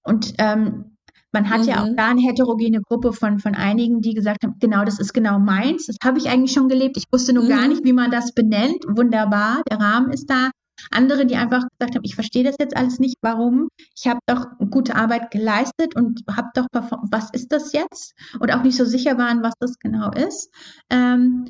[0.02, 0.96] Und ähm,
[1.32, 1.68] man hat mhm.
[1.68, 1.96] ja auch mhm.
[1.96, 5.86] da eine heterogene Gruppe von, von einigen, die gesagt haben, genau, das ist genau meins,
[5.86, 6.96] das habe ich eigentlich schon gelebt.
[6.96, 7.48] Ich wusste nur mhm.
[7.48, 8.84] gar nicht, wie man das benennt.
[8.88, 10.50] Wunderbar, der Rahmen ist da.
[10.90, 13.68] Andere, die einfach gesagt haben, ich verstehe das jetzt alles nicht, warum?
[13.94, 16.66] Ich habe doch gute Arbeit geleistet und habe doch,
[17.10, 18.14] was ist das jetzt?
[18.40, 20.50] Und auch nicht so sicher waren, was das genau ist.
[20.88, 21.44] Ähm,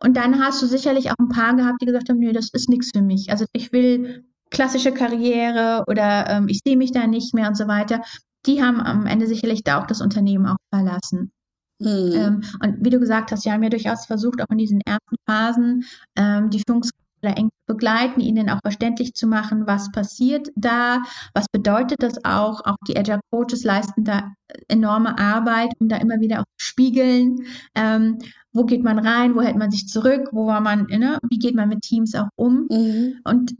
[0.00, 2.68] und dann hast du sicherlich auch ein paar gehabt, die gesagt haben, nee, das ist
[2.68, 3.30] nichts für mich.
[3.30, 7.68] Also ich will klassische Karriere oder ähm, ich sehe mich da nicht mehr und so
[7.68, 8.02] weiter.
[8.46, 11.32] Die haben am Ende sicherlich da auch das Unternehmen auch verlassen.
[11.80, 12.12] Mhm.
[12.12, 15.16] Ähm, und wie du gesagt hast, wir haben ja durchaus versucht, auch in diesen ersten
[15.26, 15.84] Phasen
[16.16, 21.02] ähm, die Führungskräfte eng begleiten, ihnen auch verständlich zu machen, was passiert da,
[21.34, 22.64] was bedeutet das auch.
[22.64, 24.32] Auch die Agile Coaches leisten da
[24.68, 28.18] enorme Arbeit, um da immer wieder auch zu spiegeln, ähm,
[28.58, 31.18] wo geht man rein, wo hält man sich zurück, wo war man, ne?
[31.30, 32.66] wie geht man mit Teams auch um.
[32.68, 33.20] Mhm.
[33.22, 33.54] Und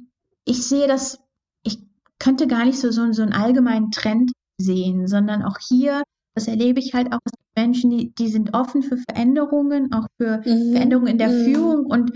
[0.45, 1.21] ich sehe das,
[1.63, 1.79] ich
[2.19, 6.03] könnte gar nicht so, so, so einen allgemeinen Trend sehen, sondern auch hier,
[6.35, 7.21] das erlebe ich halt auch,
[7.57, 10.73] Menschen, die, die sind offen für Veränderungen, auch für mhm.
[10.73, 11.45] Veränderungen in der mhm.
[11.45, 12.13] Führung und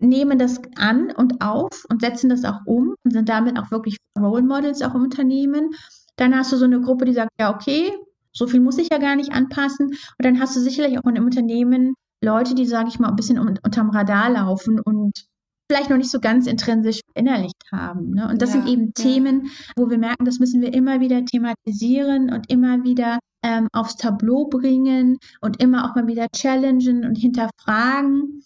[0.00, 3.96] nehmen das an und auf und setzen das auch um und sind damit auch wirklich
[4.18, 5.70] Role Models auch im Unternehmen.
[6.16, 7.92] Dann hast du so eine Gruppe, die sagt, ja, okay,
[8.32, 9.88] so viel muss ich ja gar nicht anpassen.
[9.88, 13.16] Und dann hast du sicherlich auch in einem Unternehmen Leute, die, sage ich mal, ein
[13.16, 15.26] bisschen unterm Radar laufen und
[15.68, 18.10] vielleicht noch nicht so ganz intrinsisch verinnerlicht haben.
[18.10, 18.28] Ne?
[18.28, 18.92] Und das ja, sind eben ja.
[18.94, 23.96] Themen, wo wir merken, das müssen wir immer wieder thematisieren und immer wieder ähm, aufs
[23.96, 28.42] Tableau bringen und immer auch mal wieder challengen und hinterfragen.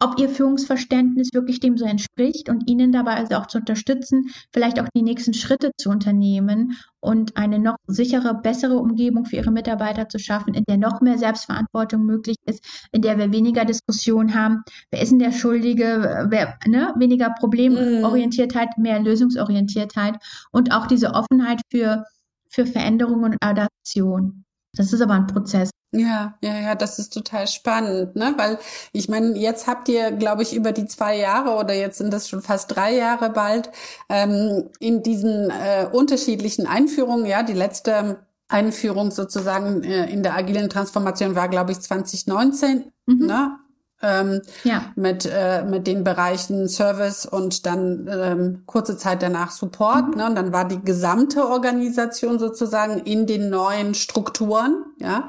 [0.00, 4.80] Ob ihr Führungsverständnis wirklich dem so entspricht und ihnen dabei also auch zu unterstützen, vielleicht
[4.80, 10.08] auch die nächsten Schritte zu unternehmen und eine noch sichere, bessere Umgebung für ihre Mitarbeiter
[10.08, 14.62] zu schaffen, in der noch mehr Selbstverantwortung möglich ist, in der wir weniger Diskussion haben,
[14.90, 20.16] wer ist denn der Schuldige, wer, ne, weniger Problemorientiertheit, mehr Lösungsorientiertheit
[20.50, 22.04] und auch diese Offenheit für,
[22.48, 24.44] für Veränderungen und Adaption.
[24.74, 25.70] Das ist aber ein Prozess.
[25.92, 28.34] Ja, ja, ja, das ist total spannend, ne?
[28.36, 28.58] Weil
[28.92, 32.28] ich meine, jetzt habt ihr, glaube ich, über die zwei Jahre oder jetzt sind das
[32.28, 33.70] schon fast drei Jahre bald
[34.08, 37.26] ähm, in diesen äh, unterschiedlichen Einführungen.
[37.26, 42.92] Ja, die letzte Einführung sozusagen äh, in der agilen Transformation war, glaube ich, 2019.
[43.06, 43.26] Mhm.
[43.26, 43.58] Ne?
[44.02, 44.92] Ähm, ja.
[44.96, 50.08] mit, äh, mit den Bereichen Service und dann ähm, kurze Zeit danach Support.
[50.08, 50.16] Mhm.
[50.16, 50.26] Ne?
[50.26, 54.84] Und dann war die gesamte Organisation sozusagen in den neuen Strukturen.
[54.98, 55.28] Ja,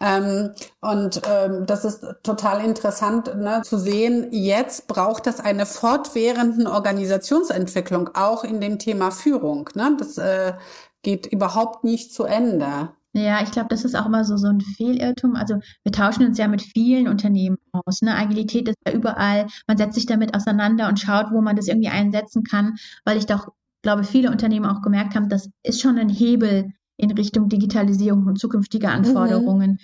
[0.00, 4.28] ähm, und ähm, das ist total interessant ne, zu sehen.
[4.30, 9.68] Jetzt braucht das eine fortwährenden Organisationsentwicklung auch in dem Thema Führung.
[9.74, 9.96] Ne?
[9.98, 10.54] Das äh,
[11.02, 12.90] geht überhaupt nicht zu Ende.
[13.12, 15.34] Ja, ich glaube, das ist auch immer so, so ein Fehlirrtum.
[15.34, 18.02] Also wir tauschen uns ja mit vielen Unternehmen aus.
[18.02, 18.14] Ne?
[18.14, 19.48] Agilität ist ja überall.
[19.66, 23.26] Man setzt sich damit auseinander und schaut, wo man das irgendwie einsetzen kann, weil ich
[23.26, 23.48] doch
[23.82, 28.38] glaube, viele Unternehmen auch gemerkt haben, das ist schon ein Hebel in Richtung Digitalisierung und
[28.38, 28.92] zukünftige mhm.
[28.92, 29.72] Anforderungen.
[29.72, 29.78] Mhm.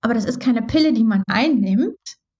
[0.00, 1.96] Aber das ist keine Pille, die man einnimmt,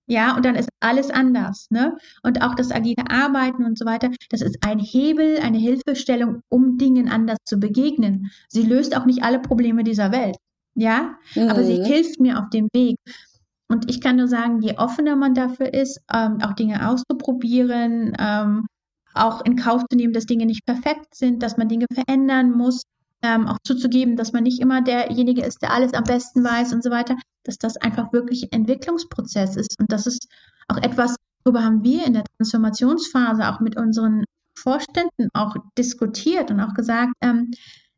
[0.08, 1.96] ja, und dann ist alles anders, ne?
[2.22, 6.78] Und auch das agile Arbeiten und so weiter, das ist ein Hebel, eine Hilfestellung, um
[6.78, 8.30] Dingen anders zu begegnen.
[8.48, 10.36] Sie löst auch nicht alle Probleme dieser Welt,
[10.74, 11.50] ja, mhm.
[11.50, 11.84] aber sie mhm.
[11.84, 12.96] hilft mir auf dem Weg.
[13.68, 18.66] Und ich kann nur sagen, je offener man dafür ist, ähm, auch Dinge auszuprobieren, ähm,
[19.12, 22.84] auch in Kauf zu nehmen, dass Dinge nicht perfekt sind, dass man Dinge verändern muss,
[23.22, 26.82] ähm, auch zuzugeben, dass man nicht immer derjenige ist, der alles am besten weiß und
[26.82, 27.16] so weiter,
[27.48, 29.76] dass das einfach wirklich ein Entwicklungsprozess ist.
[29.80, 30.28] Und das ist
[30.68, 34.24] auch etwas, darüber haben wir in der Transformationsphase auch mit unseren
[34.56, 37.50] Vorständen auch diskutiert und auch gesagt, ähm,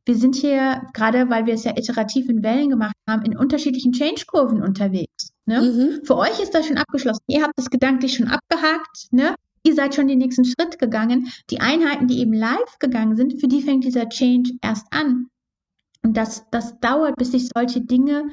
[0.07, 3.93] wir sind hier, gerade weil wir es ja iterativ in Wellen gemacht haben, in unterschiedlichen
[3.93, 5.33] Change-Kurven unterwegs.
[5.47, 5.61] Ne?
[5.61, 6.05] Mhm.
[6.05, 7.23] Für euch ist das schon abgeschlossen.
[7.27, 9.09] Ihr habt es gedanklich schon abgehakt.
[9.11, 9.35] Ne?
[9.63, 11.29] Ihr seid schon den nächsten Schritt gegangen.
[11.51, 15.29] Die Einheiten, die eben live gegangen sind, für die fängt dieser Change erst an.
[16.03, 18.31] Und das, das dauert, bis sich solche Dinge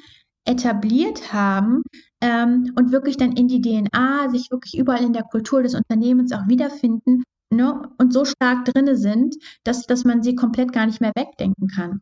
[0.47, 1.83] etabliert haben
[2.21, 6.31] ähm, und wirklich dann in die DNA, sich wirklich überall in der Kultur des Unternehmens
[6.31, 11.01] auch wiederfinden ne, und so stark drinne sind, dass, dass man sie komplett gar nicht
[11.01, 12.01] mehr wegdenken kann.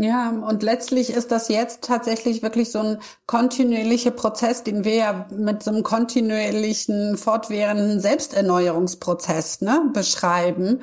[0.00, 5.26] Ja, und letztlich ist das jetzt tatsächlich wirklich so ein kontinuierlicher Prozess, den wir ja
[5.32, 10.82] mit so einem kontinuierlichen, fortwährenden Selbsterneuerungsprozess ne, beschreiben,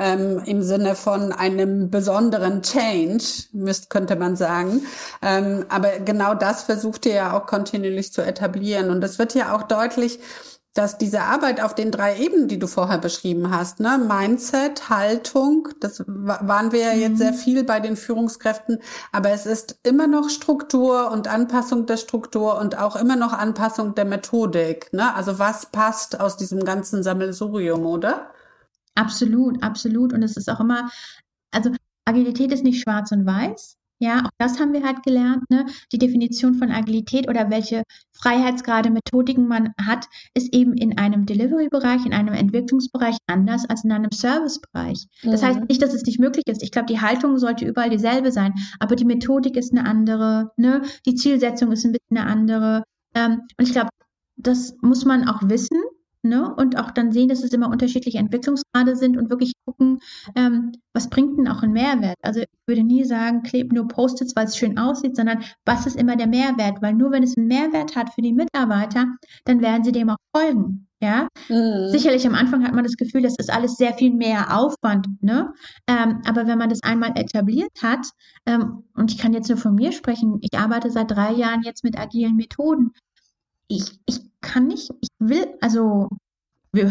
[0.00, 4.84] ähm, im Sinne von einem besonderen Change, müsst, könnte man sagen.
[5.22, 8.90] Ähm, aber genau das versucht ihr ja auch kontinuierlich zu etablieren.
[8.90, 10.18] Und es wird ja auch deutlich,
[10.76, 15.68] dass diese Arbeit auf den drei Ebenen, die du vorher beschrieben hast, ne, Mindset, Haltung,
[15.80, 17.16] das waren wir ja jetzt mhm.
[17.16, 18.78] sehr viel bei den Führungskräften,
[19.12, 23.94] aber es ist immer noch Struktur und Anpassung der Struktur und auch immer noch Anpassung
[23.94, 25.14] der Methodik, ne?
[25.14, 28.30] Also was passt aus diesem ganzen Sammelsurium, oder?
[28.94, 30.12] Absolut, absolut.
[30.12, 30.90] Und es ist auch immer,
[31.52, 31.70] also
[32.04, 33.76] Agilität ist nicht schwarz und weiß.
[33.98, 35.48] Ja, auch das haben wir halt gelernt.
[35.48, 35.66] Ne?
[35.92, 37.82] Die Definition von Agilität oder welche
[38.12, 43.92] Freiheitsgrade, Methodiken man hat, ist eben in einem Delivery-Bereich, in einem Entwicklungsbereich anders als in
[43.92, 45.06] einem Service-Bereich.
[45.22, 45.46] Das mhm.
[45.46, 46.62] heißt nicht, dass es nicht möglich ist.
[46.62, 50.82] Ich glaube, die Haltung sollte überall dieselbe sein, aber die Methodik ist eine andere, ne?
[51.06, 52.84] die Zielsetzung ist ein bisschen eine andere.
[53.14, 53.88] Ähm, und ich glaube,
[54.36, 55.80] das muss man auch wissen
[56.22, 56.52] Ne?
[56.54, 60.00] Und auch dann sehen, dass es immer unterschiedliche Entwicklungsgrade sind und wirklich gucken,
[60.34, 62.16] ähm, was bringt denn auch ein Mehrwert?
[62.22, 65.96] Also ich würde nie sagen, kleb nur Post-its, weil es schön aussieht, sondern was ist
[65.96, 66.82] immer der Mehrwert?
[66.82, 69.06] Weil nur wenn es einen Mehrwert hat für die Mitarbeiter,
[69.44, 70.86] dann werden sie dem auch folgen.
[71.02, 71.90] Ja, mhm.
[71.90, 75.52] sicherlich am Anfang hat man das Gefühl, das ist alles sehr viel mehr Aufwand, ne?
[75.86, 78.06] Ähm, aber wenn man das einmal etabliert hat,
[78.46, 81.84] ähm, und ich kann jetzt nur von mir sprechen, ich arbeite seit drei Jahren jetzt
[81.84, 82.92] mit agilen Methoden.
[83.68, 86.08] Ich, ich kann nicht, ich will, also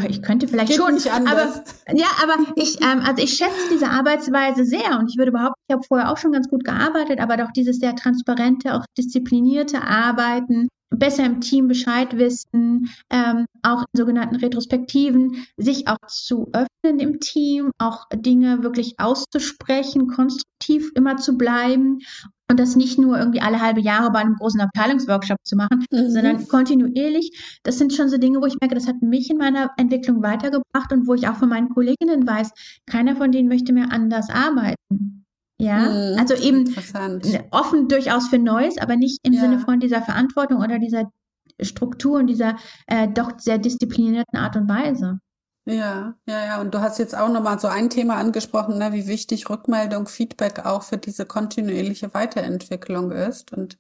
[0.10, 0.96] ich könnte vielleicht Geht schon,
[1.28, 5.62] aber ja, aber ich, ähm, also ich schätze diese Arbeitsweise sehr und ich würde behaupten,
[5.68, 9.84] ich habe vorher auch schon ganz gut gearbeitet, aber doch dieses sehr transparente, auch disziplinierte
[9.84, 17.00] Arbeiten, besser im Team Bescheid wissen, ähm, auch in sogenannten Retrospektiven, sich auch zu öffnen
[17.00, 22.00] im Team, auch Dinge wirklich auszusprechen, konstruktiv immer zu bleiben
[22.50, 26.10] und das nicht nur irgendwie alle halbe Jahre bei einem großen Abteilungsworkshop zu machen, mhm.
[26.10, 27.60] sondern kontinuierlich.
[27.64, 30.92] Das sind schon so Dinge, wo ich merke, das hat mich in meiner Entwicklung weitergebracht
[30.92, 32.52] und wo ich auch von meinen Kolleginnen weiß,
[32.86, 35.26] keiner von denen möchte mehr anders arbeiten.
[35.58, 36.20] Ja, mhm.
[36.20, 36.76] also eben
[37.52, 39.42] offen durchaus für Neues, aber nicht im ja.
[39.42, 41.10] Sinne von dieser Verantwortung oder dieser
[41.62, 45.20] Struktur und dieser äh, doch sehr disziplinierten Art und Weise.
[45.66, 46.62] Ja, ja, ja.
[46.62, 50.66] Und du hast jetzt auch nochmal so ein Thema angesprochen, ne, wie wichtig Rückmeldung, Feedback
[50.66, 53.78] auch für diese kontinuierliche Weiterentwicklung ist und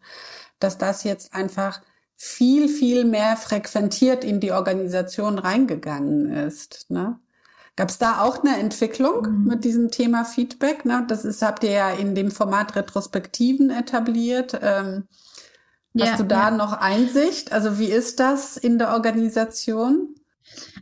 [0.59, 1.81] dass das jetzt einfach
[2.15, 6.89] viel, viel mehr frequentiert in die Organisation reingegangen ist.
[6.89, 7.19] Ne?
[7.75, 9.45] Gab es da auch eine Entwicklung mhm.
[9.45, 10.85] mit diesem Thema Feedback?
[10.85, 11.05] Ne?
[11.07, 14.57] Das ist, habt ihr ja in dem Format Retrospektiven etabliert.
[14.61, 15.07] Ähm,
[15.93, 16.51] ja, hast du da ja.
[16.51, 17.51] noch Einsicht?
[17.51, 20.15] Also wie ist das in der Organisation?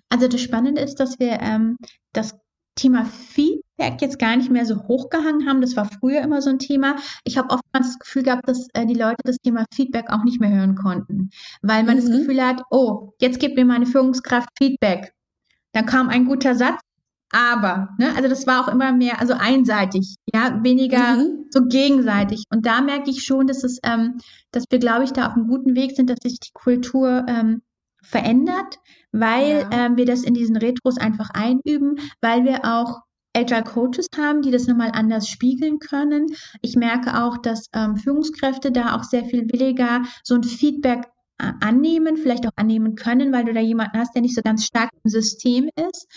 [0.09, 1.77] Also das Spannende ist, dass wir ähm,
[2.11, 2.35] das
[2.75, 5.61] Thema Feedback jetzt gar nicht mehr so hochgehangen haben.
[5.61, 6.95] Das war früher immer so ein Thema.
[7.23, 10.39] Ich habe oftmals das Gefühl gehabt, dass äh, die Leute das Thema Feedback auch nicht
[10.39, 11.29] mehr hören konnten,
[11.61, 12.01] weil man mhm.
[12.01, 15.13] das Gefühl hat, oh, jetzt gibt mir meine Führungskraft Feedback.
[15.73, 16.79] Dann kam ein guter Satz,
[17.31, 21.47] aber, ne, also das war auch immer mehr, also einseitig, ja, weniger mhm.
[21.49, 22.43] so gegenseitig.
[22.51, 24.19] Und da merke ich schon, dass es, ähm,
[24.51, 27.63] dass wir, glaube ich, da auf einem guten Weg sind, dass sich die Kultur ähm,
[28.03, 28.79] verändert,
[29.11, 29.85] weil ja.
[29.85, 33.01] ähm, wir das in diesen Retros einfach einüben, weil wir auch
[33.35, 36.27] Agile Coaches haben, die das nochmal anders spiegeln können.
[36.61, 41.07] Ich merke auch, dass ähm, Führungskräfte da auch sehr viel williger so ein Feedback
[41.39, 44.65] äh, annehmen, vielleicht auch annehmen können, weil du da jemanden hast, der nicht so ganz
[44.65, 46.07] stark im System ist.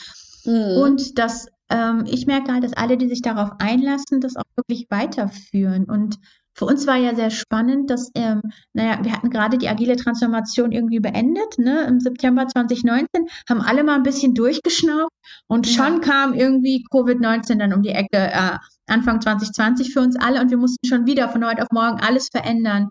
[0.44, 0.82] Mhm.
[0.82, 4.86] Und dass ähm, ich merke halt, dass alle, die sich darauf einlassen, das auch wirklich
[4.90, 5.84] weiterführen.
[5.84, 6.18] Und
[6.56, 8.40] für uns war ja sehr spannend, dass, ähm,
[8.72, 13.84] naja, wir hatten gerade die agile Transformation irgendwie beendet, ne, im September 2019, haben alle
[13.84, 15.12] mal ein bisschen durchgeschnauft
[15.48, 15.98] und schon ja.
[16.00, 20.56] kam irgendwie Covid-19 dann um die Ecke, äh, Anfang 2020 für uns alle und wir
[20.56, 22.88] mussten schon wieder von heute auf morgen alles verändern.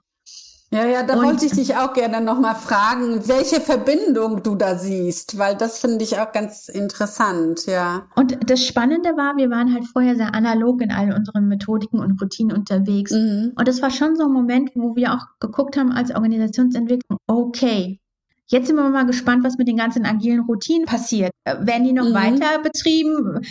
[0.76, 4.78] Ja, ja, da und, wollte ich dich auch gerne nochmal fragen, welche Verbindung du da
[4.78, 8.08] siehst, weil das finde ich auch ganz interessant, ja.
[8.16, 12.22] Und das Spannende war, wir waren halt vorher sehr analog in all unseren Methodiken und
[12.22, 13.12] Routinen unterwegs.
[13.12, 13.54] Mhm.
[13.56, 18.02] Und das war schon so ein Moment, wo wir auch geguckt haben als Organisationsentwicklung, okay,
[18.48, 21.32] Jetzt sind wir mal gespannt, was mit den ganzen agilen Routinen passiert.
[21.46, 22.14] Werden die noch mhm.
[22.14, 23.42] weiter betrieben?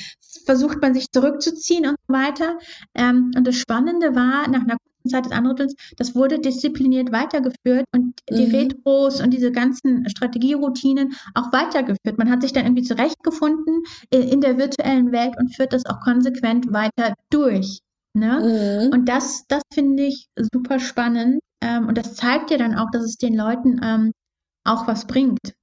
[0.47, 2.59] Versucht man sich zurückzuziehen und so weiter?
[2.95, 4.77] Ähm, und das Spannende war, nach einer
[5.11, 8.55] Zeit des anderen das wurde diszipliniert weitergeführt und die mhm.
[8.55, 12.19] Retros und diese ganzen Strategieroutinen auch weitergeführt.
[12.19, 16.73] Man hat sich dann irgendwie zurechtgefunden in der virtuellen Welt und führt das auch konsequent
[16.73, 17.81] weiter durch.
[18.17, 18.87] Ne?
[18.87, 18.93] Mhm.
[18.93, 21.41] Und das, das finde ich super spannend.
[21.61, 24.13] Ähm, und das zeigt ja dann auch, dass es den Leuten ähm,
[24.65, 25.55] auch was bringt.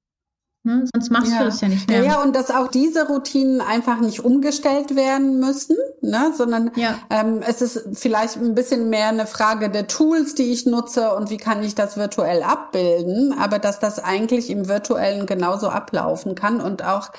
[0.63, 0.85] Ne?
[0.93, 1.39] Sonst machst ja.
[1.39, 2.03] du das ja nicht mehr.
[2.03, 6.31] Ja, und dass auch diese Routinen einfach nicht umgestellt werden müssen, ne?
[6.35, 6.99] sondern ja.
[7.09, 11.31] ähm, es ist vielleicht ein bisschen mehr eine Frage der Tools, die ich nutze und
[11.31, 16.61] wie kann ich das virtuell abbilden, aber dass das eigentlich im virtuellen genauso ablaufen kann
[16.61, 17.09] und auch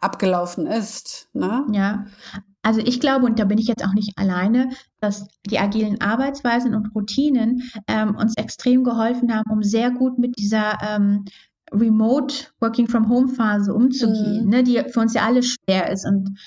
[0.00, 1.28] abgelaufen ist.
[1.32, 1.64] Ne?
[1.72, 2.04] Ja,
[2.62, 6.74] also ich glaube, und da bin ich jetzt auch nicht alleine, dass die agilen Arbeitsweisen
[6.74, 11.24] und Routinen ähm, uns extrem geholfen haben, um sehr gut mit dieser ähm,
[11.72, 14.50] Remote Working from Home Phase umzugehen, mhm.
[14.50, 16.38] ne, die für uns ja alle schwer ist und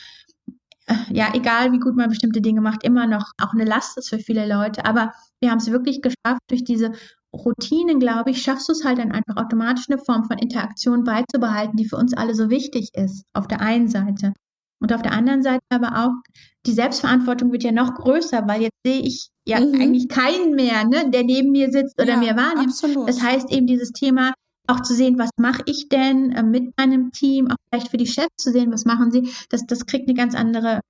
[0.88, 4.10] äh, ja, egal wie gut man bestimmte Dinge macht, immer noch auch eine Last ist
[4.10, 4.86] für viele Leute.
[4.86, 6.92] Aber wir haben es wirklich geschafft, durch diese
[7.34, 11.78] Routinen, glaube ich, schaffst du es halt dann einfach automatisch eine Form von Interaktion beizubehalten,
[11.78, 14.34] die für uns alle so wichtig ist, auf der einen Seite.
[14.80, 16.12] Und auf der anderen Seite aber auch,
[16.66, 19.80] die Selbstverantwortung wird ja noch größer, weil jetzt sehe ich ja mhm.
[19.82, 22.68] eigentlich keinen mehr, ne, der neben mir sitzt oder ja, mir wahrnimmt.
[22.68, 23.08] Absolut.
[23.08, 24.34] Das heißt eben dieses Thema,
[24.68, 28.08] auch zu sehen, was mache ich denn äh, mit meinem Team, auch vielleicht für die
[28.08, 30.82] Chefs zu sehen, was machen sie, das, das kriegt eine ganz andere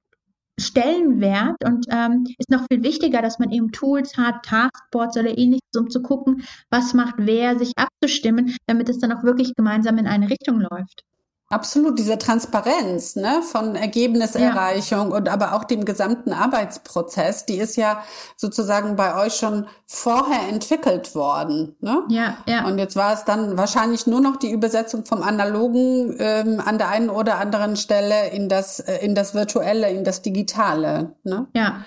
[0.59, 5.75] Stellenwert und ähm, ist noch viel wichtiger, dass man eben Tools hat, Taskboards oder ähnliches,
[5.75, 10.05] um zu gucken, was macht wer, sich abzustimmen, damit es dann auch wirklich gemeinsam in
[10.05, 11.03] eine Richtung läuft.
[11.49, 15.15] Absolut, diese Transparenz ne, von Ergebniserreichung ja.
[15.15, 18.03] und aber auch dem gesamten Arbeitsprozess, die ist ja
[18.37, 21.75] sozusagen bei euch schon vorher entwickelt worden.
[21.79, 22.01] Ne?
[22.09, 22.65] Ja, ja.
[22.65, 26.89] Und jetzt war es dann wahrscheinlich nur noch die Übersetzung vom Analogen ähm, an der
[26.89, 31.15] einen oder anderen Stelle in das, äh, in das Virtuelle, in das Digitale.
[31.23, 31.47] Ne?
[31.53, 31.83] Ja.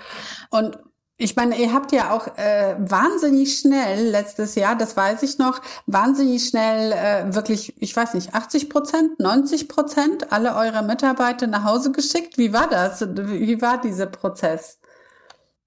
[0.51, 0.79] Und
[1.19, 5.63] ich meine, ihr habt ja auch äh, wahnsinnig schnell letztes Jahr, das weiß ich noch,
[5.87, 11.65] wahnsinnig schnell äh, wirklich, ich weiß nicht, 80 Prozent, 90 Prozent alle eure Mitarbeiter nach
[11.65, 12.37] Hause geschickt.
[12.37, 13.01] Wie war das?
[13.01, 14.79] Wie war dieser Prozess?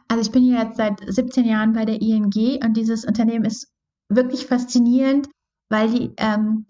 [0.08, 2.32] Also ich bin jetzt seit 17 Jahren bei der ING
[2.64, 3.72] und dieses Unternehmen ist
[4.08, 5.30] wirklich faszinierend,
[5.70, 6.66] weil die ähm,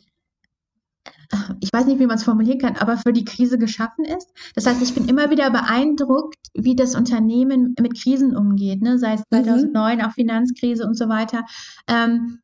[1.59, 4.27] ich weiß nicht, wie man es formulieren kann, aber für die Krise geschaffen ist.
[4.55, 8.97] Das heißt, ich bin immer wieder beeindruckt, wie das Unternehmen mit Krisen umgeht, ne?
[8.97, 10.03] sei es 2009, mhm.
[10.03, 11.45] auch Finanzkrise und so weiter.
[11.87, 12.39] Ähm,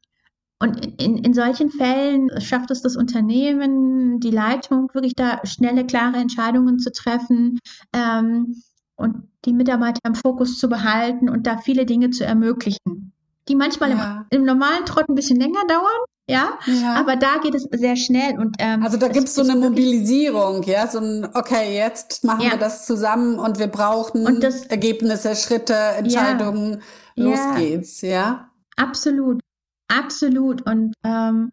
[0.59, 6.17] und in, in solchen Fällen schafft es das Unternehmen, die Leitung, wirklich da schnelle, klare
[6.17, 7.59] Entscheidungen zu treffen
[7.91, 8.61] ähm,
[8.95, 13.11] und die Mitarbeiter im Fokus zu behalten und da viele Dinge zu ermöglichen,
[13.49, 14.25] die manchmal ja.
[14.29, 16.57] im, im normalen Trott ein bisschen länger dauern, Ja?
[16.65, 19.55] ja, aber da geht es sehr schnell und ähm, also da gibt es so eine
[19.55, 22.51] Mobilisierung, ja, so ein okay, jetzt machen ja.
[22.51, 26.81] wir das zusammen und wir brauchen und das, Ergebnisse, Schritte, Entscheidungen,
[27.15, 27.25] ja.
[27.25, 28.49] los geht's, ja.
[28.75, 29.39] Absolut,
[29.87, 31.51] absolut und ähm,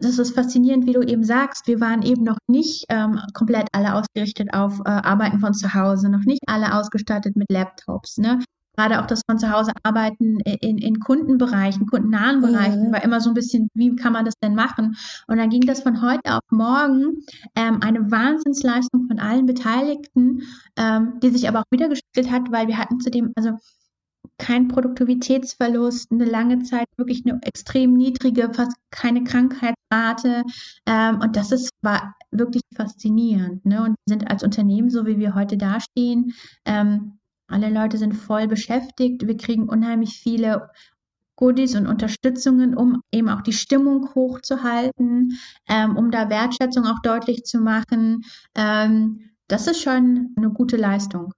[0.00, 1.66] das ist faszinierend, wie du eben sagst.
[1.66, 6.08] Wir waren eben noch nicht ähm, komplett alle ausgerichtet auf äh, Arbeiten von zu Hause,
[6.08, 8.18] noch nicht alle ausgestattet mit Laptops.
[8.18, 8.38] Ne?
[8.78, 12.92] Gerade auch das von zu Hause arbeiten in, in Kundenbereichen, kundennahen Bereichen, mhm.
[12.92, 14.96] war immer so ein bisschen, wie kann man das denn machen?
[15.26, 17.24] Und dann ging das von heute auf morgen,
[17.56, 20.42] ähm, eine Wahnsinnsleistung von allen Beteiligten,
[20.76, 23.58] ähm, die sich aber auch wiedergespiegelt hat, weil wir hatten zudem, also
[24.38, 30.44] kein Produktivitätsverlust, eine lange Zeit wirklich eine extrem niedrige, fast keine Krankheitsrate.
[30.86, 33.66] Ähm, und das ist, war wirklich faszinierend.
[33.66, 33.82] Ne?
[33.82, 37.18] Und sind als Unternehmen, so wie wir heute dastehen, ähm,
[37.48, 39.26] alle Leute sind voll beschäftigt.
[39.26, 40.70] Wir kriegen unheimlich viele
[41.36, 45.38] Goodies und Unterstützungen, um eben auch die Stimmung hochzuhalten,
[45.68, 48.24] ähm, um da Wertschätzung auch deutlich zu machen.
[48.54, 51.32] Ähm, das ist schon eine gute Leistung.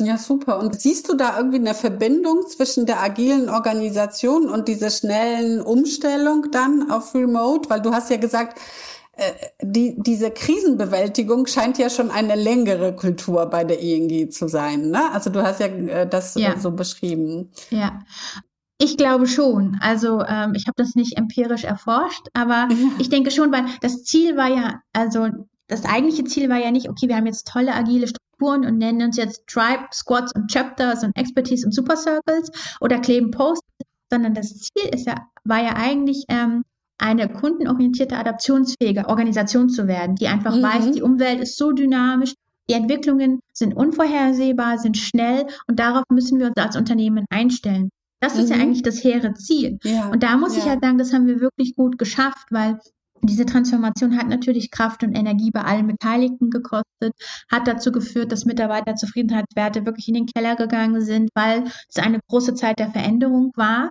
[0.00, 0.58] Ja, super.
[0.58, 6.50] Und siehst du da irgendwie eine Verbindung zwischen der agilen Organisation und dieser schnellen Umstellung
[6.50, 7.68] dann auf Remote?
[7.70, 8.58] Weil du hast ja gesagt,
[9.60, 14.90] die, diese Krisenbewältigung scheint ja schon eine längere Kultur bei der ING zu sein.
[14.90, 15.10] Ne?
[15.12, 16.58] Also du hast ja äh, das ja.
[16.58, 17.50] so beschrieben.
[17.70, 18.00] Ja.
[18.78, 19.78] Ich glaube schon.
[19.80, 22.76] Also ähm, ich habe das nicht empirisch erforscht, aber ja.
[22.98, 25.28] ich denke schon, weil das Ziel war ja, also
[25.68, 29.02] das eigentliche Ziel war ja nicht, okay, wir haben jetzt tolle agile Strukturen und nennen
[29.02, 32.50] uns jetzt Tribe, Squads und Chapters und Expertise und Super Circles
[32.80, 33.68] oder kleben Posts,
[34.10, 36.64] sondern das Ziel ist ja, war ja eigentlich ähm,
[36.98, 40.62] eine kundenorientierte, adaptionsfähige Organisation zu werden, die einfach mhm.
[40.62, 42.34] weiß, die Umwelt ist so dynamisch,
[42.70, 47.90] die Entwicklungen sind unvorhersehbar, sind schnell und darauf müssen wir uns als Unternehmen einstellen.
[48.20, 48.62] Das ist ja mhm.
[48.62, 49.78] eigentlich das hehre Ziel.
[49.82, 50.08] Ja.
[50.10, 50.62] Und da muss ja.
[50.62, 52.78] ich halt sagen, das haben wir wirklich gut geschafft, weil
[53.24, 57.14] diese Transformation hat natürlich Kraft und Energie bei allen Beteiligten gekostet,
[57.50, 62.54] hat dazu geführt, dass Mitarbeiterzufriedenheitswerte wirklich in den Keller gegangen sind, weil es eine große
[62.54, 63.90] Zeit der Veränderung war.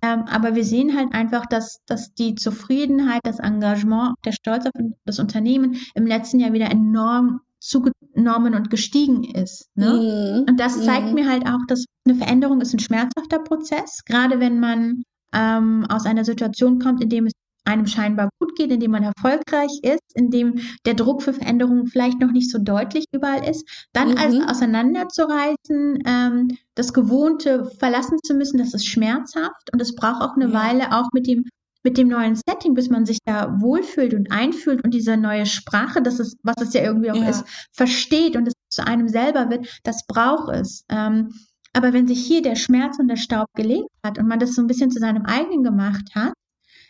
[0.00, 4.72] Ähm, aber wir sehen halt einfach, dass, dass die Zufriedenheit, das Engagement, der Stolz auf
[5.04, 9.68] das Unternehmen im letzten Jahr wieder enorm zugenommen und gestiegen ist.
[9.74, 9.90] Ne?
[9.90, 10.44] Mhm.
[10.48, 11.14] Und das zeigt mhm.
[11.14, 16.06] mir halt auch, dass eine Veränderung ist ein schmerzhafter Prozess, gerade wenn man ähm, aus
[16.06, 17.32] einer Situation kommt, in dem es
[17.68, 21.86] einem scheinbar gut geht, in dem man erfolgreich ist, in dem der Druck für Veränderungen
[21.86, 24.18] vielleicht noch nicht so deutlich überall ist, dann mhm.
[24.18, 30.34] also auseinanderzureißen, ähm, das Gewohnte verlassen zu müssen, das ist schmerzhaft und es braucht auch
[30.34, 30.52] eine ja.
[30.52, 31.44] Weile auch mit dem
[31.84, 36.02] mit dem neuen Setting, bis man sich da wohlfühlt und einfühlt und diese neue Sprache,
[36.02, 37.28] das ist, was es ja irgendwie auch ja.
[37.28, 40.84] ist, versteht und es zu einem selber wird, das braucht es.
[40.90, 41.32] Ähm,
[41.72, 44.62] aber wenn sich hier der Schmerz und der Staub gelegt hat und man das so
[44.62, 46.32] ein bisschen zu seinem eigenen gemacht hat,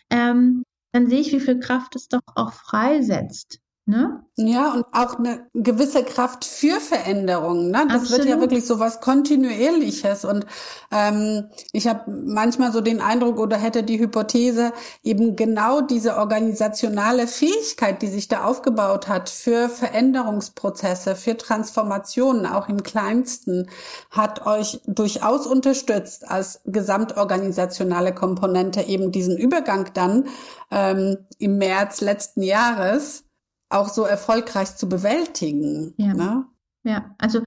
[0.09, 3.59] ähm, dann sehe ich, wie viel Kraft es doch auch freisetzt.
[3.89, 4.23] Ne?
[4.35, 7.71] Ja, und auch eine gewisse Kraft für Veränderungen.
[7.71, 7.87] Ne?
[7.87, 8.19] Das Absolut.
[8.19, 10.25] wird ja wirklich so was Kontinuierliches.
[10.25, 10.45] Und
[10.91, 17.25] ähm, ich habe manchmal so den Eindruck oder hätte die Hypothese, eben genau diese organisationale
[17.25, 23.71] Fähigkeit, die sich da aufgebaut hat für Veränderungsprozesse, für Transformationen, auch im kleinsten,
[24.11, 30.27] hat euch durchaus unterstützt als gesamtorganisationale Komponente eben diesen Übergang dann
[30.69, 33.23] ähm, im März letzten Jahres
[33.69, 35.93] auch so erfolgreich zu bewältigen.
[35.97, 36.13] Ja.
[36.13, 36.45] Ne?
[36.83, 37.41] Ja, also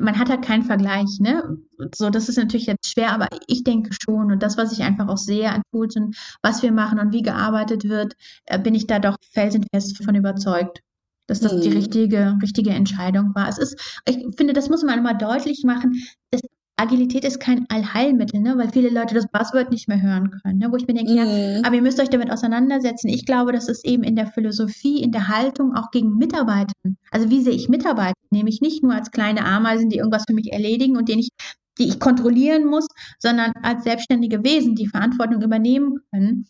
[0.00, 1.58] man hat halt keinen Vergleich, ne?
[1.94, 4.32] So, das ist natürlich jetzt schwer, aber ich denke schon.
[4.32, 7.22] Und das, was ich einfach auch sehe an Tools und was wir machen und wie
[7.22, 8.14] gearbeitet wird,
[8.46, 10.80] äh, bin ich da doch felsenfest von überzeugt,
[11.26, 11.60] dass das hm.
[11.60, 11.76] die mhm.
[11.76, 13.48] richtige, richtige Entscheidung war.
[13.48, 16.02] Es ist, ich finde, das muss man immer deutlich machen.
[16.30, 16.40] Es
[16.76, 18.58] Agilität ist kein Allheilmittel, ne?
[18.58, 20.58] weil viele Leute das Buzzword nicht mehr hören können.
[20.58, 20.72] Ne?
[20.72, 21.18] Wo ich mir denke, mhm.
[21.18, 23.08] ja, aber ihr müsst euch damit auseinandersetzen.
[23.08, 26.72] Ich glaube, das ist eben in der Philosophie, in der Haltung auch gegen Mitarbeiter.
[27.10, 28.18] Also wie sehe ich Mitarbeiter?
[28.30, 31.30] Nämlich nicht nur als kleine Ameisen, die irgendwas für mich erledigen und denen ich,
[31.78, 32.86] die ich kontrollieren muss,
[33.18, 36.48] sondern als selbstständige Wesen, die Verantwortung übernehmen können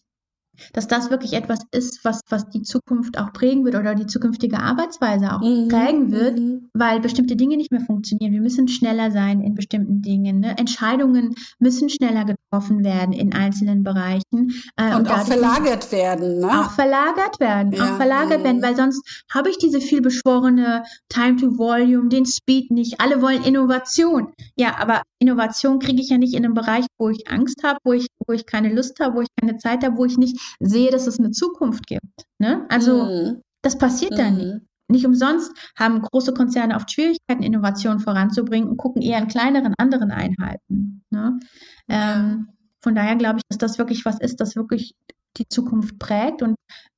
[0.72, 4.58] dass das wirklich etwas ist, was, was die Zukunft auch prägen wird oder die zukünftige
[4.58, 5.68] Arbeitsweise auch mhm.
[5.68, 6.68] prägen wird, mhm.
[6.74, 8.32] weil bestimmte Dinge nicht mehr funktionieren.
[8.32, 10.40] Wir müssen schneller sein in bestimmten Dingen.
[10.40, 10.56] Ne?
[10.58, 14.52] Entscheidungen müssen schneller getroffen werden in einzelnen Bereichen.
[14.76, 16.40] Äh, und, und auch verlagert werden.
[16.40, 16.60] Ne?
[16.60, 17.72] Auch verlagert werden.
[17.72, 17.84] Ja.
[17.84, 18.44] Auch verlagert mhm.
[18.44, 23.00] werden, weil sonst habe ich diese vielbeschworene Time to Volume, den Speed nicht.
[23.00, 24.32] Alle wollen Innovation.
[24.56, 27.92] Ja, aber Innovation kriege ich ja nicht in einem Bereich, wo ich Angst habe, wo
[27.92, 30.90] ich, wo ich keine Lust habe, wo ich keine Zeit habe, wo ich nicht sehe,
[30.90, 32.26] dass es eine Zukunft gibt.
[32.38, 32.66] Ne?
[32.68, 33.42] Also mhm.
[33.62, 34.16] das passiert mhm.
[34.16, 34.56] da nicht.
[34.88, 40.10] Nicht umsonst haben große Konzerne oft Schwierigkeiten, Innovationen voranzubringen und gucken eher in kleineren anderen
[40.10, 41.02] Einheiten.
[41.08, 41.40] Ne?
[41.88, 42.48] Ähm,
[42.82, 44.94] von daher glaube ich, dass das wirklich was ist, das wirklich
[45.38, 46.42] die Zukunft prägt.
[46.42, 46.56] Und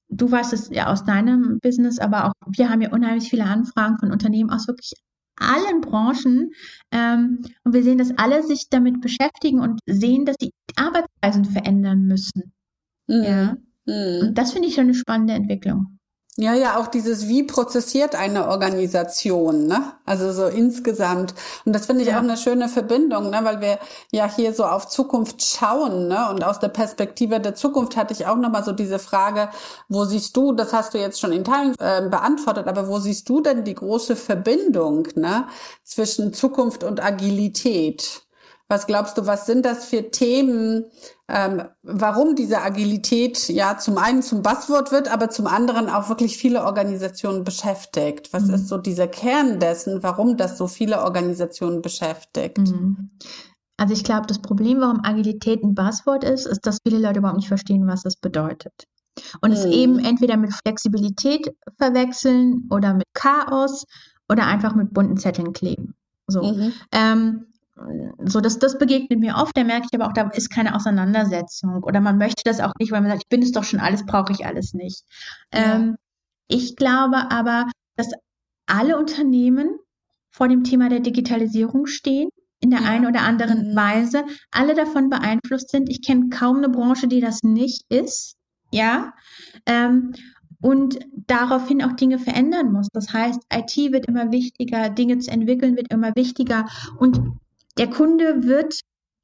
[0.08, 3.98] du weißt es ja aus deinem Business, aber auch wir haben ja unheimlich viele Anfragen
[3.98, 4.94] von Unternehmen aus wirklich
[5.38, 6.52] allen Branchen.
[6.90, 12.02] Ähm, und wir sehen, dass alle sich damit beschäftigen und sehen, dass die Arbeitsweisen verändern
[12.06, 12.52] müssen.
[13.06, 13.22] Mhm.
[13.22, 13.56] Ja.
[13.86, 14.28] Mhm.
[14.28, 15.95] Und das finde ich schon eine spannende Entwicklung.
[16.38, 19.92] Ja, ja, auch dieses, wie prozessiert eine Organisation, ne?
[20.04, 21.34] Also so insgesamt.
[21.64, 22.18] Und das finde ich ja.
[22.18, 23.38] auch eine schöne Verbindung, ne?
[23.42, 23.78] Weil wir
[24.12, 26.28] ja hier so auf Zukunft schauen, ne?
[26.28, 29.48] Und aus der Perspektive der Zukunft hatte ich auch nochmal so diese Frage,
[29.88, 33.26] wo siehst du, das hast du jetzt schon in Teilen äh, beantwortet, aber wo siehst
[33.30, 35.46] du denn die große Verbindung, ne?
[35.84, 38.25] Zwischen Zukunft und Agilität?
[38.68, 40.86] Was glaubst du, was sind das für Themen,
[41.28, 46.36] ähm, warum diese Agilität ja zum einen zum Buzzword wird, aber zum anderen auch wirklich
[46.36, 48.32] viele Organisationen beschäftigt?
[48.32, 48.54] Was mhm.
[48.54, 52.58] ist so dieser Kern dessen, warum das so viele Organisationen beschäftigt?
[52.58, 53.10] Mhm.
[53.76, 57.38] Also ich glaube, das Problem, warum Agilität ein Buzzword ist, ist, dass viele Leute überhaupt
[57.38, 58.72] nicht verstehen, was das bedeutet.
[59.42, 59.56] Und mhm.
[59.56, 63.84] es eben entweder mit Flexibilität verwechseln oder mit Chaos
[64.28, 65.94] oder einfach mit bunten Zetteln kleben.
[66.26, 66.42] So.
[66.42, 66.72] Mhm.
[66.92, 67.46] Ähm,
[68.24, 71.82] so, das, das begegnet mir oft, da merke ich aber auch, da ist keine Auseinandersetzung
[71.82, 74.06] oder man möchte das auch nicht, weil man sagt, ich bin es doch schon alles,
[74.06, 75.02] brauche ich alles nicht.
[75.52, 75.76] Ja.
[75.76, 75.96] Ähm,
[76.48, 77.66] ich glaube aber,
[77.96, 78.12] dass
[78.66, 79.78] alle Unternehmen
[80.30, 82.88] vor dem Thema der Digitalisierung stehen, in der ja.
[82.88, 83.76] einen oder anderen mhm.
[83.76, 85.90] Weise, alle davon beeinflusst sind.
[85.90, 88.36] Ich kenne kaum eine Branche, die das nicht ist,
[88.72, 89.12] ja.
[89.66, 90.14] Ähm,
[90.62, 92.88] und daraufhin auch Dinge verändern muss.
[92.92, 96.66] Das heißt, IT wird immer wichtiger, Dinge zu entwickeln wird immer wichtiger
[96.98, 97.20] und
[97.78, 98.80] der Kunde wird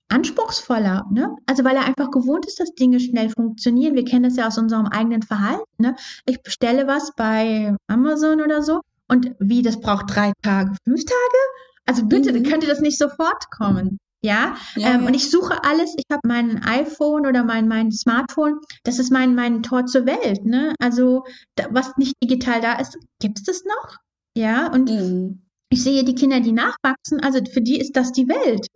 [0.09, 1.35] anspruchsvoller, ne?
[1.47, 3.95] Also weil er einfach gewohnt ist, dass Dinge schnell funktionieren.
[3.95, 5.65] Wir kennen das ja aus unserem eigenen Verhalten.
[5.79, 5.97] Ne?
[6.27, 11.39] Ich bestelle was bei Amazon oder so und wie, das braucht drei Tage, fünf Tage?
[11.87, 12.43] Also bitte, mhm.
[12.45, 13.99] könnte das nicht sofort kommen.
[14.25, 15.07] Ja, ja, ähm, ja.
[15.09, 15.95] und ich suche alles.
[15.97, 18.61] Ich habe mein iPhone oder mein, mein Smartphone.
[18.85, 20.45] Das ist mein, mein Tor zur Welt.
[20.45, 20.75] Ne?
[20.79, 21.25] Also,
[21.57, 23.97] da, was nicht digital da ist, gibt es das noch?
[24.37, 25.42] Ja, und mhm
[25.73, 28.67] ich sehe die Kinder, die nachwachsen, also für die ist das die Welt.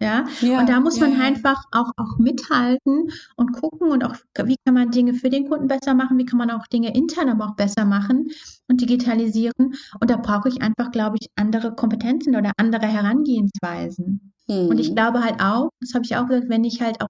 [0.00, 1.24] Ja, ja und da muss man ja.
[1.24, 4.14] einfach auch, auch mithalten und gucken und auch,
[4.44, 7.28] wie kann man Dinge für den Kunden besser machen, wie kann man auch Dinge intern
[7.28, 8.28] aber auch besser machen
[8.68, 9.74] und digitalisieren.
[10.00, 14.32] Und da brauche ich einfach, glaube ich, andere Kompetenzen oder andere Herangehensweisen.
[14.48, 14.68] Hm.
[14.68, 14.94] Und ich hm.
[14.94, 17.08] glaube halt auch, das habe ich auch gesagt, wenn ich halt auch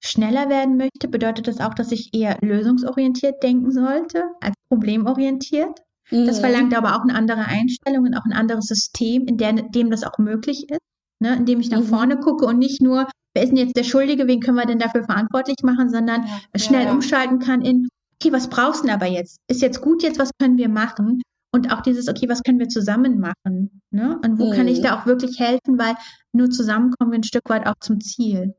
[0.00, 5.80] schneller werden möchte, bedeutet das auch, dass ich eher lösungsorientiert denken sollte als problemorientiert.
[6.10, 6.40] Das mhm.
[6.40, 10.02] verlangt aber auch eine andere Einstellung und auch ein anderes System, in der, dem das
[10.02, 10.80] auch möglich ist,
[11.20, 11.36] ne?
[11.36, 11.86] in dem ich nach mhm.
[11.86, 14.78] vorne gucke und nicht nur, wer ist denn jetzt der Schuldige, wen können wir denn
[14.78, 16.92] dafür verantwortlich machen, sondern ja, schnell ja.
[16.92, 17.88] umschalten kann in,
[18.20, 19.38] okay, was brauchst du denn aber jetzt?
[19.48, 21.22] Ist jetzt gut jetzt, was können wir machen?
[21.52, 23.80] Und auch dieses, okay, was können wir zusammen machen?
[23.90, 24.18] Ne?
[24.24, 24.56] Und wo mhm.
[24.56, 24.82] kann ich mhm.
[24.84, 25.94] da auch wirklich helfen, weil
[26.32, 28.54] nur zusammen kommen wir ein Stück weit auch zum Ziel.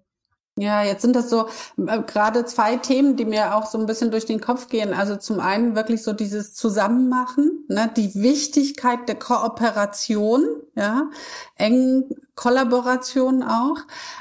[0.58, 1.48] Ja, jetzt sind das so
[1.78, 4.94] äh, gerade zwei Themen, die mir auch so ein bisschen durch den Kopf gehen.
[4.94, 10.44] Also zum einen wirklich so dieses Zusammenmachen, ne, die Wichtigkeit der Kooperation,
[10.76, 11.10] ja,
[11.56, 13.78] engen Kollaboration auch.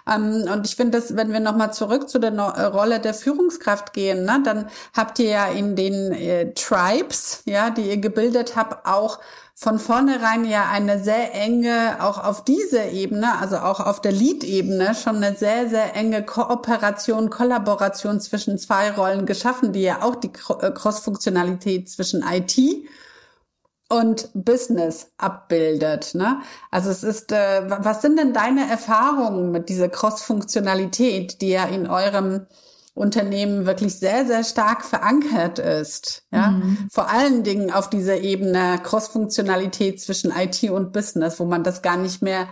[0.08, 3.14] Ähm, und ich finde, dass wenn wir nochmal zurück zu der no äh, Rolle der
[3.14, 8.54] Führungskraft gehen, ne, dann habt ihr ja in den äh, Tribes, ja, die ihr gebildet
[8.54, 9.18] habt, auch
[9.62, 14.94] von vornherein ja eine sehr enge, auch auf dieser Ebene, also auch auf der Lead-Ebene,
[14.94, 20.28] schon eine sehr, sehr enge Kooperation, Kollaboration zwischen zwei Rollen geschaffen, die ja auch die
[20.60, 22.58] äh, Cross-Funktionalität zwischen IT
[23.90, 26.14] und Business abbildet.
[26.14, 26.40] Ne?
[26.70, 31.86] Also es ist, äh, was sind denn deine Erfahrungen mit dieser Cross-Funktionalität, die ja in
[31.86, 32.46] eurem
[33.00, 36.26] Unternehmen wirklich sehr, sehr stark verankert ist.
[36.32, 36.88] Ja, mhm.
[36.90, 41.96] vor allen Dingen auf dieser Ebene Cross-Funktionalität zwischen IT und Business, wo man das gar
[41.96, 42.46] nicht mehr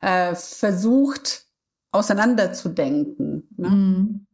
[0.00, 1.46] äh, versucht
[1.90, 3.48] auseinanderzudenken.
[3.56, 3.68] Ne?
[3.68, 4.26] Mhm.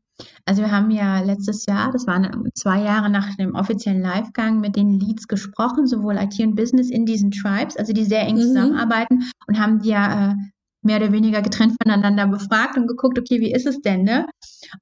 [0.45, 4.77] Also wir haben ja letztes Jahr, das waren zwei Jahre nach dem offiziellen Livegang, mit
[4.77, 8.41] den Leads gesprochen, sowohl IT und Business in diesen Tribes, also die sehr eng mhm.
[8.41, 10.35] zusammenarbeiten und haben die ja äh,
[10.83, 14.27] mehr oder weniger getrennt voneinander befragt und geguckt, okay, wie ist es denn, ne?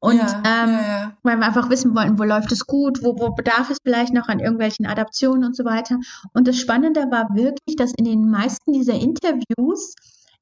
[0.01, 1.17] Und ja, ähm, ja, ja.
[1.23, 4.29] weil wir einfach wissen wollten, wo läuft es gut, wo, wo bedarf es vielleicht noch
[4.29, 5.99] an irgendwelchen Adaptionen und so weiter.
[6.35, 9.95] Und das Spannende war wirklich, dass in den meisten dieser Interviews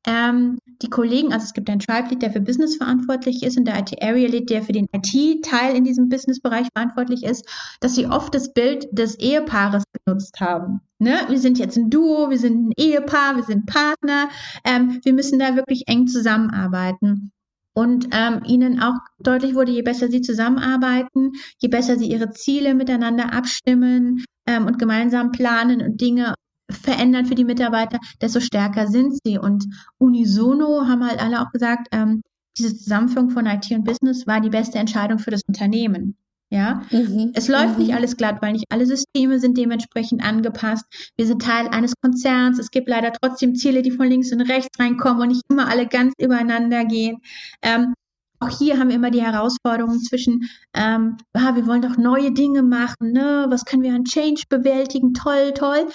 [0.06, 3.64] ähm, die Kollegen, also es gibt einen Tribe Lead, der für Business verantwortlich ist und
[3.64, 7.46] der IT Area Lead, der für den IT-Teil in diesem Business-Bereich verantwortlich ist,
[7.80, 10.80] dass sie oft das Bild des Ehepaares genutzt haben.
[10.98, 11.18] Ne?
[11.28, 14.28] Wir sind jetzt ein Duo, wir sind ein Ehepaar, wir sind Partner,
[14.64, 17.32] ähm, wir müssen da wirklich eng zusammenarbeiten.
[17.74, 22.74] Und ähm, ihnen auch deutlich wurde, je besser sie zusammenarbeiten, je besser sie ihre Ziele
[22.74, 26.34] miteinander abstimmen ähm, und gemeinsam planen und Dinge
[26.70, 29.38] verändern für die Mitarbeiter, desto stärker sind sie.
[29.38, 29.66] Und
[29.98, 32.22] unisono haben halt alle auch gesagt, ähm,
[32.58, 36.16] diese Zusammenführung von IT und Business war die beste Entscheidung für das Unternehmen.
[36.48, 37.32] Ja, mhm.
[37.34, 37.84] es läuft mhm.
[37.84, 40.84] nicht alles glatt, weil nicht alle Systeme sind dementsprechend angepasst.
[41.16, 42.60] Wir sind Teil eines Konzerns.
[42.60, 45.88] Es gibt leider trotzdem Ziele, die von links und rechts reinkommen und nicht immer alle
[45.88, 47.18] ganz übereinander gehen.
[47.62, 47.94] Ähm,
[48.38, 52.62] auch hier haben wir immer die Herausforderung zwischen, ähm, ah, wir wollen doch neue Dinge
[52.62, 53.46] machen, ne?
[53.48, 55.88] was können wir an Change bewältigen, toll, toll.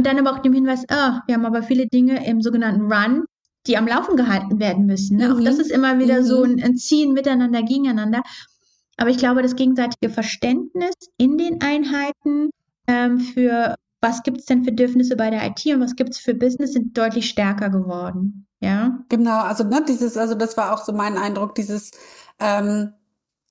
[0.00, 3.26] Und dann aber auch dem Hinweis, ah, wir haben aber viele Dinge im sogenannten Run,
[3.66, 5.18] die am Laufen gehalten werden müssen.
[5.18, 5.28] Ne?
[5.28, 5.34] Mhm.
[5.34, 6.24] Auch das ist immer wieder mhm.
[6.24, 8.22] so ein, ein Ziehen miteinander, gegeneinander.
[8.96, 12.48] Aber ich glaube, das gegenseitige Verständnis in den Einheiten
[12.86, 16.18] ähm, für was gibt es denn für Bedürfnisse bei der IT und was gibt es
[16.18, 18.46] für Business, sind deutlich stärker geworden.
[18.60, 19.00] Ja.
[19.10, 21.90] Genau, also ne, dieses, also das war auch so mein Eindruck, dieses
[22.38, 22.94] ähm,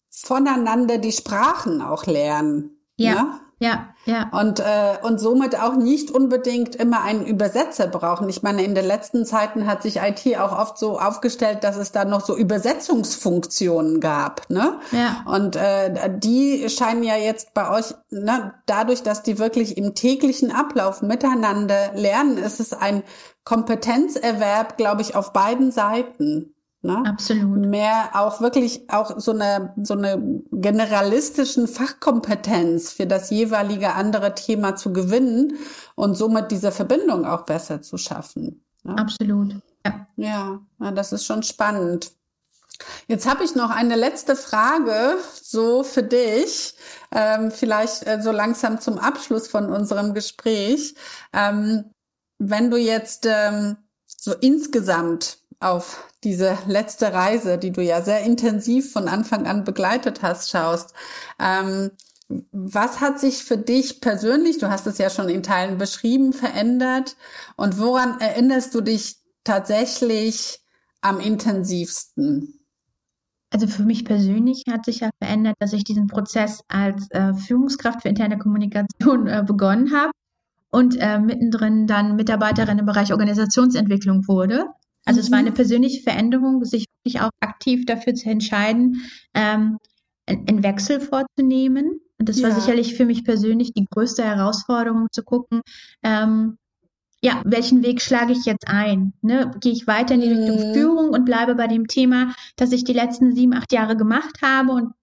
[0.10, 2.72] voneinander die Sprachen auch lernen.
[2.98, 3.14] Ja.
[3.14, 3.40] Ne?
[3.60, 4.30] Ja, ja.
[4.32, 8.30] Und, äh, und somit auch nicht unbedingt immer einen Übersetzer brauchen.
[8.30, 11.92] Ich meine, in den letzten Zeiten hat sich IT auch oft so aufgestellt, dass es
[11.92, 14.50] da noch so Übersetzungsfunktionen gab.
[14.50, 14.80] Ne?
[14.92, 15.26] Ja.
[15.26, 20.56] Und äh, die scheinen ja jetzt bei euch, ne, dadurch, dass die wirklich im täglichen
[20.56, 23.04] Ablauf miteinander lernen, ist es ein
[23.44, 26.54] Kompetenzerwerb, glaube ich, auf beiden Seiten.
[26.82, 27.04] Ne?
[27.06, 27.66] Absolut.
[27.66, 34.78] Mehr auch wirklich auch so eine, so eine generalistischen Fachkompetenz für das jeweilige andere Thema
[34.78, 35.58] zu gewinnen
[35.96, 38.64] und somit diese Verbindung auch besser zu schaffen.
[38.84, 38.98] Ne?
[38.98, 39.56] Absolut.
[39.86, 40.08] Ja.
[40.16, 42.12] ja, ja, das ist schon spannend.
[43.08, 46.76] Jetzt habe ich noch eine letzte Frage, so für dich,
[47.12, 50.96] ähm, vielleicht äh, so langsam zum Abschluss von unserem Gespräch.
[51.34, 51.92] Ähm,
[52.38, 53.76] wenn du jetzt ähm,
[54.06, 60.22] so insgesamt auf diese letzte Reise, die du ja sehr intensiv von Anfang an begleitet
[60.22, 60.94] hast, schaust.
[61.40, 61.92] Ähm,
[62.52, 67.18] was hat sich für dich persönlich, du hast es ja schon in Teilen beschrieben, verändert
[67.56, 70.62] und woran erinnerst du dich tatsächlich
[71.02, 72.60] am intensivsten?
[73.52, 78.04] Also für mich persönlich hat sich ja verändert, dass ich diesen Prozess als äh, Führungskraft
[78.04, 80.12] für interne Kommunikation äh, begonnen habe
[80.70, 84.66] und äh, mittendrin dann Mitarbeiterin im Bereich Organisationsentwicklung wurde.
[85.10, 85.26] Also mhm.
[85.26, 85.56] es war eine mhm.
[85.56, 89.02] persönliche Veränderung, sich wirklich auch aktiv dafür zu entscheiden,
[89.34, 89.80] ähm,
[90.28, 92.00] einen Wechsel vorzunehmen.
[92.20, 92.48] Und das ja.
[92.48, 95.62] war sicherlich für mich persönlich die größte Herausforderung, zu gucken,
[96.04, 96.58] ähm,
[97.22, 99.14] ja, welchen Weg schlage ich jetzt ein?
[99.22, 99.52] Ne?
[99.60, 100.74] Gehe ich weiter in die Richtung mhm.
[100.74, 104.72] Führung und bleibe bei dem Thema, das ich die letzten sieben, acht Jahre gemacht habe
[104.74, 104.94] und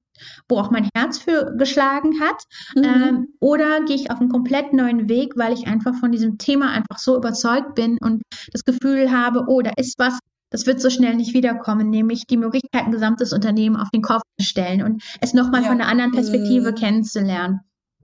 [0.48, 2.42] wo auch mein Herz für geschlagen hat?
[2.74, 2.84] Mhm.
[2.84, 6.70] Ähm, oder gehe ich auf einen komplett neuen Weg, weil ich einfach von diesem Thema
[6.70, 10.18] einfach so überzeugt bin und das Gefühl habe, oh, da ist was,
[10.50, 14.22] das wird so schnell nicht wiederkommen, nämlich die Möglichkeit, ein gesamtes Unternehmen auf den Kopf
[14.38, 15.68] zu stellen und es nochmal ja.
[15.68, 16.76] von einer anderen Perspektive mhm.
[16.76, 17.60] kennenzulernen.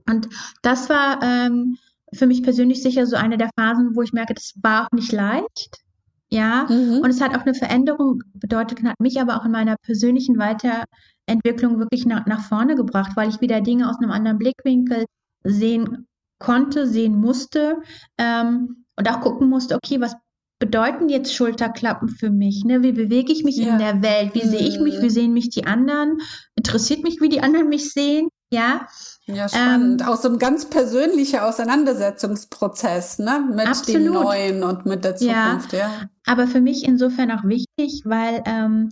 [0.09, 0.27] Und
[0.61, 1.77] das war ähm,
[2.13, 5.11] für mich persönlich sicher so eine der Phasen, wo ich merke, das war auch nicht
[5.11, 5.79] leicht.
[6.33, 7.01] Ja, mhm.
[7.03, 10.85] und es hat auch eine Veränderung bedeutet, hat mich aber auch in meiner persönlichen Weiter
[11.27, 15.05] Entwicklung wirklich nach, nach vorne gebracht, weil ich wieder Dinge aus einem anderen Blickwinkel
[15.43, 16.07] sehen
[16.39, 17.77] konnte, sehen musste
[18.17, 20.15] ähm, und auch gucken musste, okay, was
[20.57, 22.63] bedeuten jetzt Schulterklappen für mich?
[22.65, 22.81] Ne?
[22.81, 23.73] Wie bewege ich mich ja.
[23.73, 24.33] in der Welt?
[24.33, 24.49] Wie mhm.
[24.49, 24.99] sehe ich mich?
[25.01, 25.11] Wie mhm.
[25.11, 26.17] sehen mich die anderen?
[26.55, 28.29] Interessiert mich, wie die anderen mich sehen?
[28.51, 28.87] Ja.
[29.25, 30.01] Ja, spannend.
[30.01, 33.47] Ähm, Auch so ein ganz persönlicher Auseinandersetzungsprozess, ne?
[33.53, 34.01] Mit absolut.
[34.01, 35.79] dem Neuen und mit der Zukunft, ja.
[35.79, 36.09] ja.
[36.25, 38.89] Aber für mich insofern auch wichtig, weil ähm,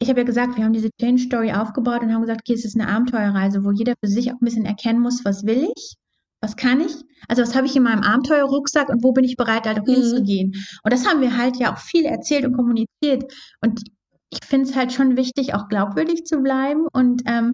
[0.00, 2.64] ich habe ja gesagt, wir haben diese Change Story aufgebaut und haben gesagt, okay, es
[2.64, 5.94] ist eine Abenteuerreise, wo jeder für sich auch ein bisschen erkennen muss, was will ich,
[6.40, 6.94] was kann ich,
[7.28, 9.94] also was habe ich in meinem Abenteuerrucksack und wo bin ich bereit, halt auch mhm.
[9.94, 10.52] hinzugehen.
[10.82, 13.32] Und das haben wir halt ja auch viel erzählt und kommuniziert.
[13.60, 13.82] Und
[14.30, 16.86] ich finde es halt schon wichtig, auch glaubwürdig zu bleiben.
[16.92, 17.52] Und ähm,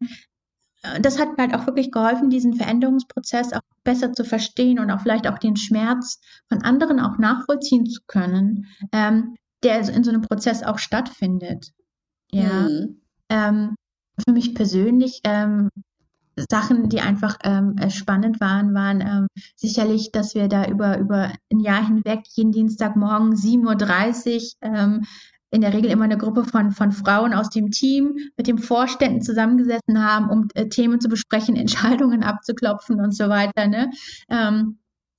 [1.00, 5.26] das hat halt auch wirklich geholfen, diesen Veränderungsprozess auch besser zu verstehen und auch vielleicht
[5.26, 10.62] auch den Schmerz von anderen auch nachvollziehen zu können, ähm, der in so einem Prozess
[10.62, 11.72] auch stattfindet.
[12.30, 12.68] Ja.
[12.68, 13.00] Mhm.
[13.30, 13.74] Ähm,
[14.24, 15.70] für mich persönlich ähm,
[16.50, 19.26] Sachen, die einfach ähm, äh, spannend waren, waren ähm,
[19.56, 25.04] sicherlich, dass wir da über, über ein Jahr hinweg jeden Dienstagmorgen 7.30 Uhr ähm,
[25.54, 29.22] in der Regel immer eine Gruppe von, von Frauen aus dem Team mit den Vorständen
[29.22, 33.68] zusammengesessen haben, um äh, Themen zu besprechen, Entscheidungen abzuklopfen und so weiter.
[33.68, 33.90] Ne?
[34.28, 34.78] Ähm,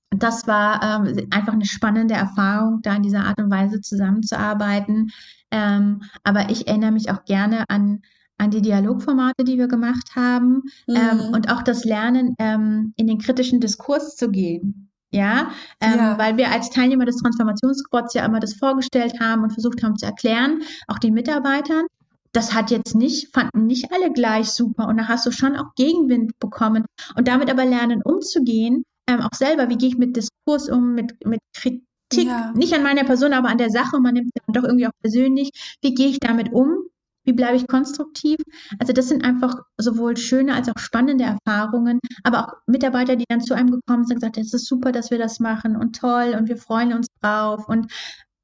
[0.09, 5.11] das war ähm, einfach eine spannende Erfahrung, da in dieser Art und Weise zusammenzuarbeiten.
[5.51, 8.01] Ähm, aber ich erinnere mich auch gerne an,
[8.38, 10.97] an die Dialogformate, die wir gemacht haben ähm, mhm.
[10.97, 14.91] ähm, und auch das Lernen, ähm, in den kritischen Diskurs zu gehen.
[15.16, 19.53] Ja, ähm, ja, weil wir als Teilnehmer des Transformationsquads ja immer das vorgestellt haben und
[19.53, 21.86] versucht haben zu erklären, auch den Mitarbeitern.
[22.34, 25.74] Das hat jetzt nicht, fanden nicht alle gleich super und da hast du schon auch
[25.76, 26.86] Gegenwind bekommen
[27.16, 31.26] und damit aber lernen umzugehen, ähm, auch selber, wie gehe ich mit Diskurs um, mit,
[31.26, 32.51] mit Kritik ja.
[32.53, 33.99] nicht an meiner Person, aber an der Sache.
[33.99, 35.78] Man nimmt es dann doch irgendwie auch persönlich.
[35.82, 36.89] Wie gehe ich damit um?
[37.26, 38.38] Wie bleibe ich konstruktiv?
[38.80, 43.41] Also das sind einfach sowohl schöne als auch spannende Erfahrungen, aber auch Mitarbeiter, die dann
[43.41, 46.36] zu einem gekommen sind und gesagt, es ist super, dass wir das machen und toll
[46.38, 47.91] und wir freuen uns drauf und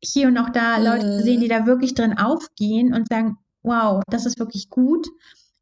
[0.03, 1.21] hier und auch da Leute Mhm.
[1.23, 5.07] sehen, die da wirklich drin aufgehen und sagen, wow, das ist wirklich gut,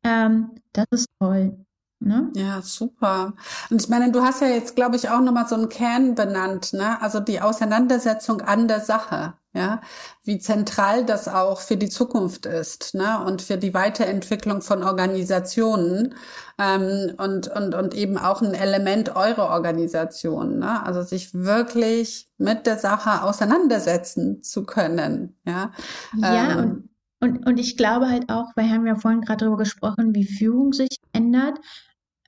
[0.03, 1.65] ähm, das ist toll.
[2.01, 2.31] Ne?
[2.35, 3.33] Ja, super.
[3.69, 6.71] Und ich meine, du hast ja jetzt, glaube ich, auch nochmal so einen Kern benannt,
[6.73, 7.01] ne?
[7.01, 9.81] Also die Auseinandersetzung an der Sache, ja?
[10.23, 13.23] Wie zentral das auch für die Zukunft ist, ne?
[13.25, 16.15] Und für die Weiterentwicklung von Organisationen,
[16.59, 20.83] ähm, und, und, und eben auch ein Element eurer Organisation, ne?
[20.85, 25.71] Also sich wirklich mit der Sache auseinandersetzen zu können, ja?
[26.15, 26.89] Ja, Ähm, und,
[27.21, 30.25] und, und ich glaube halt auch, weil wir haben ja vorhin gerade darüber gesprochen, wie
[30.25, 31.57] Führung sich ändert.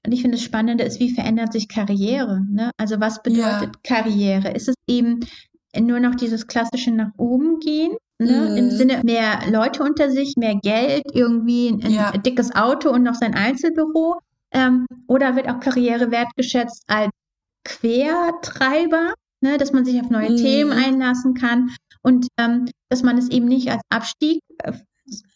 [0.05, 2.41] Und ich finde, das Spannende ist, wie verändert sich Karriere?
[2.49, 2.71] Ne?
[2.77, 4.49] Also was bedeutet Karriere?
[4.51, 5.19] Ist es eben
[5.79, 7.95] nur noch dieses klassische nach oben gehen?
[8.19, 8.49] Ne?
[8.51, 8.57] Mhm.
[8.57, 12.11] Im Sinne mehr Leute unter sich, mehr Geld, irgendwie ein, Ja.
[12.11, 14.19] dickes Auto und noch sein Einzelbüro?
[14.51, 17.09] Ähm, oder wird auch Karriere wertgeschätzt als
[17.63, 19.57] Quertreiber, ne?
[19.57, 20.37] dass man sich auf neue Mhm.
[20.37, 24.73] Themen einlassen kann und ähm, dass man es eben nicht als Abstieg äh,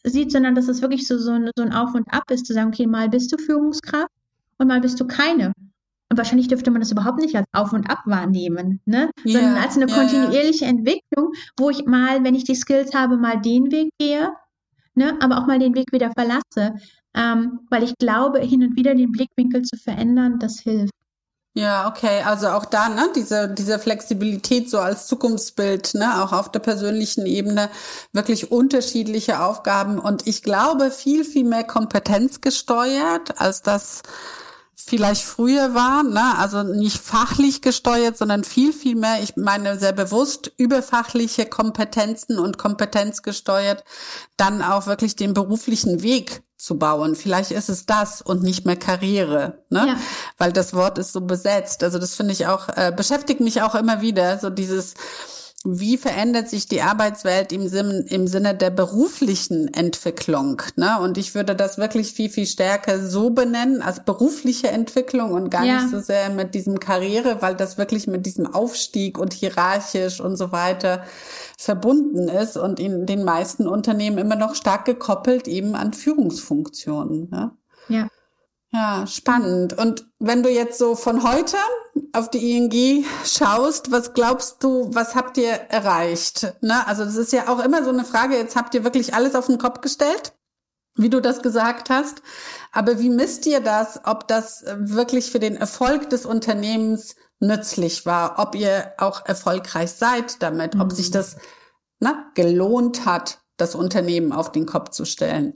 [0.04, 2.54] sieht, sondern dass es wirklich so, so, ein- so ein Auf und Ab ist, zu
[2.54, 4.10] sagen, okay, mal bist du Führungskraft
[4.58, 5.54] und mal bist du keine.
[6.10, 9.10] Und wahrscheinlich dürfte man das überhaupt nicht als Auf und Ab wahrnehmen, ne?
[9.24, 13.42] Ja, sondern als eine kontinuierliche Entwicklung, wo ich mal, wenn ich die Skills habe, mal
[13.42, 14.32] den Weg gehe,
[14.94, 15.18] ne?
[15.20, 16.76] aber auch mal den Weg wieder verlasse.
[17.16, 20.94] Ähm, weil ich glaube, hin und wieder den Blickwinkel zu verändern, das hilft.
[21.58, 26.52] Ja, okay, also auch da, ne, diese, diese Flexibilität so als Zukunftsbild, ne, auch auf
[26.52, 27.70] der persönlichen Ebene,
[28.12, 34.02] wirklich unterschiedliche Aufgaben und ich glaube viel, viel mehr kompetenzgesteuert, als das
[34.76, 39.94] vielleicht früher war, ne, also nicht fachlich gesteuert, sondern viel, viel mehr, ich meine sehr
[39.94, 43.84] bewusst überfachliche Kompetenzen und kompetenzgesteuert,
[44.38, 47.16] dann auch wirklich den beruflichen Weg zu bauen.
[47.16, 49.88] Vielleicht ist es das und nicht mehr Karriere, ne?
[49.88, 49.96] Ja.
[50.38, 51.84] weil das Wort ist so besetzt.
[51.84, 54.96] Also das finde ich auch, äh, beschäftigt mich auch immer wieder, so dieses,
[55.66, 60.62] wie verändert sich die Arbeitswelt im, Sinn, im Sinne der beruflichen Entwicklung.
[60.76, 61.00] Ne?
[61.02, 65.66] Und ich würde das wirklich viel, viel stärker so benennen als berufliche Entwicklung und gar
[65.66, 65.82] Ja.
[65.82, 70.38] nicht so sehr mit diesem Karriere, weil das wirklich mit diesem Aufstieg und hierarchisch und
[70.38, 71.04] so weiter
[71.58, 77.30] verbunden ist und in den meisten Unternehmen immer noch stark gekoppelt eben an Führungsfunktionen.
[77.30, 77.52] Ne?
[77.90, 78.08] Ja.
[78.72, 79.78] Ja, spannend.
[79.78, 81.56] Und wenn du jetzt so von heute
[82.16, 86.54] auf die ING schaust, was glaubst du, was habt ihr erreicht?
[86.62, 86.86] Ne?
[86.88, 89.48] Also das ist ja auch immer so eine Frage, jetzt habt ihr wirklich alles auf
[89.48, 90.34] den Kopf gestellt,
[90.96, 92.22] wie du das gesagt hast.
[92.72, 98.40] Aber wie misst ihr das, ob das wirklich für den Erfolg des Unternehmens nützlich war,
[98.40, 101.36] ob ihr auch erfolgreich seid damit, ob sich das
[102.00, 105.54] ne, gelohnt hat, das Unternehmen auf den Kopf zu stellen?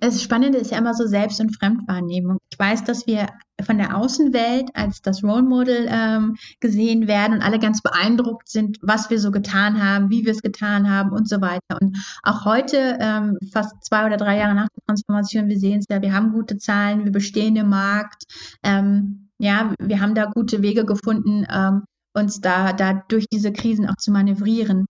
[0.00, 2.38] Das Spannende ist ja immer so Selbst- und Fremdwahrnehmung.
[2.50, 3.28] Ich weiß, dass wir
[3.64, 8.78] von der Außenwelt als das Role Model ähm, gesehen werden und alle ganz beeindruckt sind,
[8.82, 11.78] was wir so getan haben, wie wir es getan haben und so weiter.
[11.80, 15.86] Und auch heute, ähm, fast zwei oder drei Jahre nach der Transformation, wir sehen es
[15.88, 18.24] ja, wir haben gute Zahlen, wir bestehen im Markt.
[18.62, 21.84] Ähm, ja, wir haben da gute Wege gefunden, ähm,
[22.14, 24.86] uns da, da durch diese Krisen auch zu manövrieren.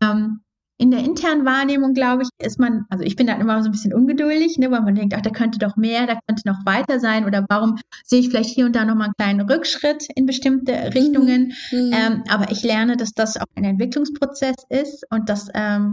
[0.00, 0.40] Ähm,
[0.80, 3.72] in der internen Wahrnehmung, glaube ich, ist man, also ich bin da immer so ein
[3.72, 7.00] bisschen ungeduldig, ne, weil man denkt, ach, da könnte doch mehr, da könnte noch weiter
[7.00, 10.72] sein oder warum sehe ich vielleicht hier und da nochmal einen kleinen Rückschritt in bestimmte
[10.94, 11.52] Richtungen.
[11.72, 11.92] Mhm.
[11.92, 15.92] Ähm, aber ich lerne, dass das auch ein Entwicklungsprozess ist und dass ähm,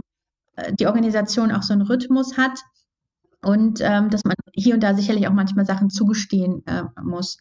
[0.78, 2.58] die Organisation auch so einen Rhythmus hat
[3.42, 7.38] und ähm, dass man hier und da sicherlich auch manchmal Sachen zugestehen äh, muss,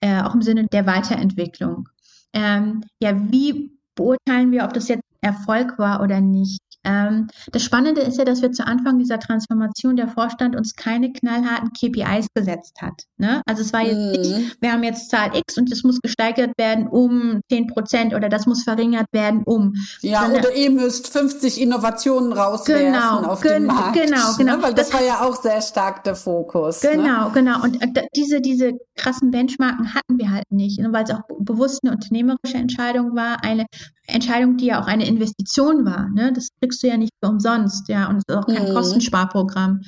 [0.00, 1.88] äh, auch im Sinne der Weiterentwicklung.
[2.32, 6.60] Ähm, ja, wie beurteilen wir, ob das jetzt Erfolg war oder nicht?
[6.84, 11.12] Ähm, das Spannende ist ja, dass wir zu Anfang dieser Transformation der Vorstand uns keine
[11.12, 13.02] knallharten KPIs gesetzt hat.
[13.18, 13.42] Ne?
[13.46, 14.10] Also es war jetzt Mhm.
[14.12, 18.28] nicht, wir haben jetzt Zahl X und das muss gesteigert werden um 10 Prozent oder
[18.28, 19.74] das muss verringert werden um.
[20.00, 23.94] Ja, sondern- oder ihr müsst 50 Innovationen rauswerfen Genau, auf gen- den Markt.
[23.94, 24.56] genau, genau.
[24.56, 24.62] Ne?
[24.62, 26.82] Weil das, Das war ja auch sehr stark der Fokus.
[26.82, 26.90] Ne?
[26.92, 27.62] Genau, genau.
[27.62, 31.36] Und äh, diese, diese krassen Benchmarken hatten wir halt nicht, ne, weil es auch be-
[31.40, 33.66] bewusst eine unternehmerische Entscheidung war, eine
[34.06, 36.08] Entscheidung, die ja auch eine Investition war.
[36.10, 36.32] Ne?
[36.32, 38.74] Das kriegst du ja nicht für umsonst, ja, und es ist auch kein Mhm.
[38.74, 39.80] Kostensparprogramm.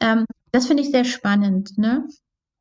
[0.00, 1.78] Ähm, das finde ich sehr spannend.
[1.78, 2.06] Ne?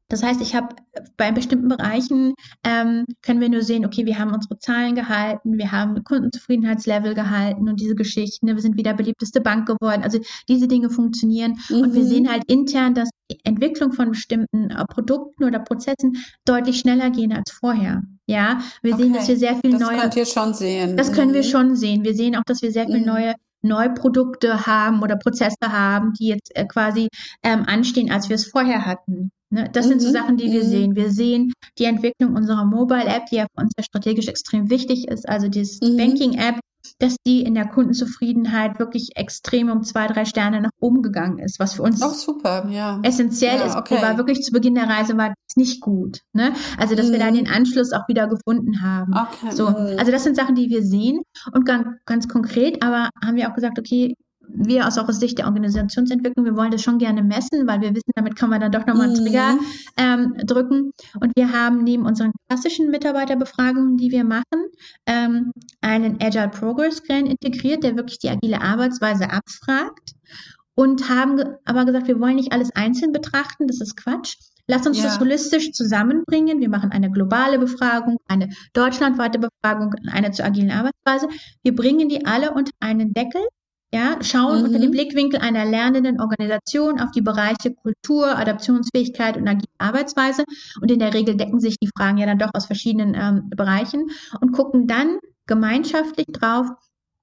[0.08, 0.76] Das heißt, ich habe
[1.18, 5.72] bei bestimmten Bereichen ähm, können wir nur sehen, okay, wir haben unsere Zahlen gehalten, wir
[5.72, 8.46] haben Kundenzufriedenheitslevel gehalten und diese Geschichten.
[8.46, 10.04] ne, Wir sind wieder beliebteste Bank geworden.
[10.04, 12.08] Also diese Dinge funktionieren und wir Mhm.
[12.08, 17.34] sehen halt intern, dass die Entwicklung von bestimmten äh, Produkten oder Prozessen deutlich schneller gehen
[17.34, 18.04] als vorher.
[18.28, 19.18] Ja, wir sehen, Okay.
[19.20, 20.98] dass wir sehr viel Das neue könnt ihr schon sehen.
[20.98, 21.48] das können wir Mhm.
[21.48, 22.04] schon sehen.
[22.04, 23.06] Wir sehen auch, dass wir sehr viel Mhm.
[23.08, 23.34] neue
[23.64, 27.08] Neuprodukte haben oder Prozesse haben, die jetzt äh, quasi
[27.44, 29.32] ähm, anstehen, als wir es vorher hatten.
[29.56, 29.70] Ne?
[29.72, 29.90] Das mhm.
[29.90, 30.14] sind so mhm.
[30.14, 30.70] Sachen, die wir mhm.
[30.70, 30.96] sehen.
[30.98, 35.28] Wir sehen die Entwicklung unserer Mobile-App, die ja für uns ja strategisch extrem wichtig ist,
[35.30, 35.96] also dieses mhm.
[35.96, 36.60] Banking-App,
[37.00, 41.58] dass die in der Kundenzufriedenheit wirklich extrem um zwei, drei Sterne nach oben gegangen ist,
[41.58, 43.00] was für uns auch super, ja.
[43.02, 43.76] essentiell ja, ist.
[43.78, 44.02] Okay.
[44.02, 46.20] War wirklich zu Beginn der Reise war das nicht gut.
[46.34, 46.54] Ne?
[46.78, 47.12] Also, dass mm.
[47.14, 49.14] wir dann den Anschluss auch wieder gefunden haben.
[49.14, 49.56] Okay.
[49.56, 49.98] So, mhm.
[49.98, 51.22] also das sind Sachen, die wir sehen
[51.54, 54.16] und ganz, ganz konkret, aber haben wir auch gesagt, okay,
[54.50, 57.92] wir aus auch aus Sicht der Organisationsentwicklung, wir wollen das schon gerne messen, weil wir
[57.92, 59.60] wissen, damit kann man dann doch nochmal einen Trigger mhm.
[59.98, 60.92] ähm, drücken.
[61.20, 64.68] Und wir haben neben unseren klassischen Mitarbeiterbefragungen, die wir machen,
[65.06, 70.14] ähm, einen Agile Progress Plan integriert, der wirklich die agile Arbeitsweise abfragt.
[70.78, 74.36] Und haben aber gesagt, wir wollen nicht alles einzeln betrachten, das ist Quatsch.
[74.68, 75.06] Lass uns ja.
[75.06, 76.60] das holistisch zusammenbringen.
[76.60, 81.30] Wir machen eine globale Befragung, eine deutschlandweite Befragung, eine zur agilen Arbeitsweise.
[81.64, 83.42] Wir bringen die alle unter einen Deckel
[83.96, 84.66] ja, schauen mhm.
[84.66, 90.44] unter dem Blickwinkel einer lernenden Organisation auf die Bereiche Kultur, Adaptionsfähigkeit und agile Arbeitsweise.
[90.82, 94.10] Und in der Regel decken sich die Fragen ja dann doch aus verschiedenen ähm, Bereichen
[94.42, 96.68] und gucken dann gemeinschaftlich drauf,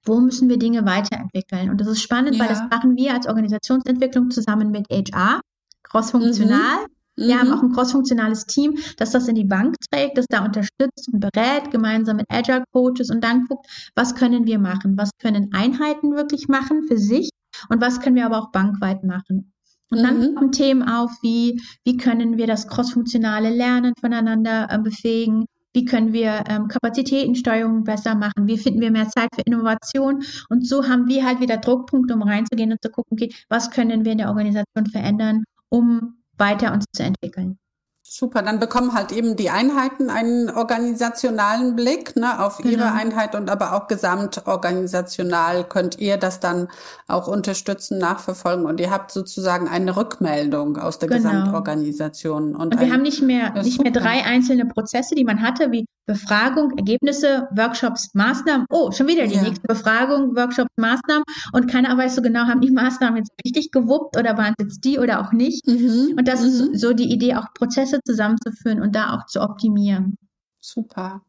[0.04, 1.68] wo müssen wir Dinge weiterentwickeln.
[1.68, 2.40] Und das ist spannend, ja.
[2.40, 5.40] weil das machen wir als Organisationsentwicklung zusammen mit HR,
[5.82, 6.86] crossfunktional.
[6.86, 7.01] Mhm.
[7.16, 7.40] Wir mhm.
[7.40, 11.20] haben auch ein crossfunktionales Team, das das in die Bank trägt, das da unterstützt und
[11.20, 14.96] berät, gemeinsam mit Agile Coaches und dann guckt, was können wir machen?
[14.96, 17.30] Was können Einheiten wirklich machen für sich
[17.68, 19.52] und was können wir aber auch bankweit machen?
[19.90, 20.34] Und dann mhm.
[20.34, 25.44] kommen Themen auf wie, wie können wir das crossfunktionale Lernen voneinander äh, befähigen?
[25.74, 28.46] Wie können wir ähm, Kapazitätensteuerung besser machen?
[28.46, 30.22] Wie finden wir mehr Zeit für Innovation?
[30.48, 34.04] Und so haben wir halt wieder Druckpunkte, um reinzugehen und zu gucken, okay, was können
[34.04, 37.59] wir in der Organisation verändern, um weiter uns zu entwickeln.
[38.05, 42.70] Super, dann bekommen halt eben die Einheiten einen organisationalen Blick ne, auf genau.
[42.70, 46.68] ihre Einheit und aber auch gesamtorganisational könnt ihr das dann
[47.07, 51.22] auch unterstützen, nachverfolgen und ihr habt sozusagen eine Rückmeldung aus der genau.
[51.22, 52.57] Gesamtorganisation.
[52.57, 55.86] Und, und wir haben nicht mehr, nicht mehr drei einzelne Prozesse, die man hatte, wie
[56.07, 58.66] Befragung, Ergebnisse, Workshops, Maßnahmen.
[58.70, 59.42] Oh, schon wieder die ja.
[59.42, 61.24] nächste Befragung, Workshops, Maßnahmen.
[61.53, 64.84] Und keiner weiß so genau, haben die Maßnahmen jetzt richtig gewuppt oder waren es jetzt
[64.84, 65.66] die oder auch nicht.
[65.66, 66.14] Mhm.
[66.18, 66.46] Und das mhm.
[66.46, 70.16] ist so die Idee, auch Prozesse zusammenzuführen und da auch zu optimieren.
[70.61, 71.22] Super.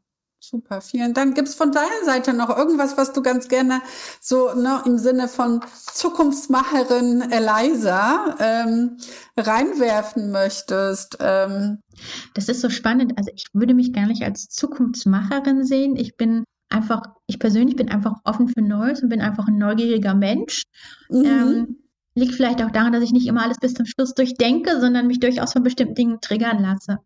[0.45, 1.35] Super, vielen Dank.
[1.35, 3.81] Gibt es von deiner Seite noch irgendwas, was du ganz gerne
[4.19, 5.61] so ne, im Sinne von
[5.93, 8.97] Zukunftsmacherin Eliza ähm,
[9.37, 11.15] reinwerfen möchtest?
[11.21, 11.79] Ähm?
[12.33, 13.17] Das ist so spannend.
[13.17, 15.95] Also ich würde mich gar nicht als Zukunftsmacherin sehen.
[15.95, 20.13] Ich bin einfach, ich persönlich bin einfach offen für Neues und bin einfach ein neugieriger
[20.13, 20.63] Mensch.
[21.09, 21.25] Mhm.
[21.25, 21.77] Ähm,
[22.15, 25.21] liegt vielleicht auch daran, dass ich nicht immer alles bis zum Schluss durchdenke, sondern mich
[25.21, 26.99] durchaus von bestimmten Dingen triggern lasse.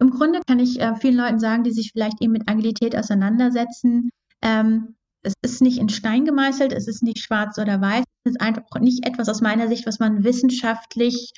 [0.00, 4.10] Im Grunde kann ich äh, vielen Leuten sagen, die sich vielleicht eben mit Agilität auseinandersetzen,
[4.42, 8.40] ähm, es ist nicht in Stein gemeißelt, es ist nicht schwarz oder weiß, es ist
[8.40, 11.32] einfach nicht etwas aus meiner Sicht, was man wissenschaftlich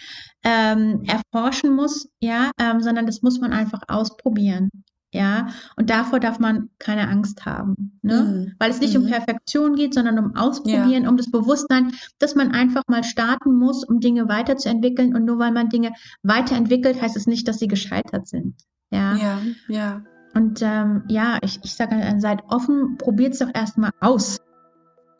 [0.44, 4.70] ähm, erforschen muss, ja, ähm, sondern das muss man einfach ausprobieren.
[5.14, 8.22] Ja, und davor darf man keine Angst haben, ne?
[8.22, 8.54] Mhm.
[8.58, 9.04] weil es nicht mhm.
[9.04, 11.08] um Perfektion geht, sondern um Ausprobieren, ja.
[11.08, 15.14] um das Bewusstsein, dass man einfach mal starten muss, um Dinge weiterzuentwickeln.
[15.14, 15.92] Und nur weil man Dinge
[16.22, 18.54] weiterentwickelt, heißt es nicht, dass sie gescheitert sind.
[18.90, 19.38] Ja, ja.
[19.68, 20.02] ja.
[20.34, 24.38] Und ähm, ja, ich, ich sage, seid offen, probiert es doch erstmal aus.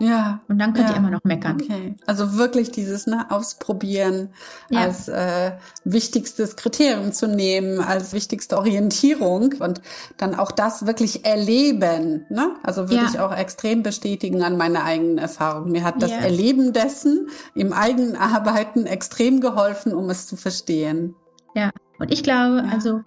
[0.02, 0.40] Ja.
[0.48, 0.94] Und dann könnt ja.
[0.94, 1.60] ihr immer noch meckern.
[1.62, 1.94] Okay.
[2.06, 4.30] Also wirklich dieses ne, Ausprobieren
[4.68, 4.80] ja.
[4.80, 5.52] als äh,
[5.84, 9.80] wichtigstes Kriterium zu nehmen, als wichtigste Orientierung und
[10.16, 12.26] dann auch das wirklich erleben.
[12.30, 12.50] Ne?
[12.64, 13.10] Also würde ja.
[13.10, 15.70] ich auch extrem bestätigen an meiner eigenen Erfahrung.
[15.70, 21.14] Mir hat das Erleben dessen im eigenen Arbeiten extrem geholfen, um es zu verstehen.
[21.54, 23.02] Ja, und ich glaube, also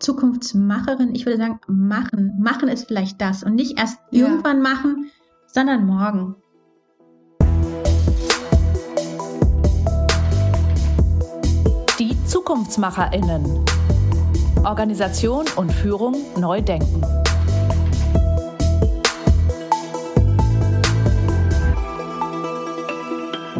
[0.00, 2.36] Zukunftsmacherin, ich würde sagen, machen.
[2.40, 5.12] Machen ist vielleicht das und nicht erst irgendwann machen,
[5.54, 6.34] sondern morgen.
[12.00, 13.64] Die Zukunftsmacherinnen.
[14.64, 17.02] Organisation und Führung neu denken.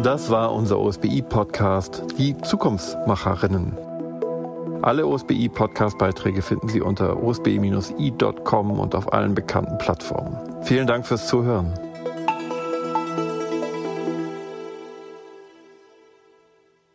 [0.03, 3.77] Das war unser OSBI-Podcast Die Zukunftsmacherinnen.
[4.81, 10.37] Alle OSBI-Podcast-Beiträge finden Sie unter osbi-i.com und auf allen bekannten Plattformen.
[10.61, 11.73] Vielen Dank fürs Zuhören.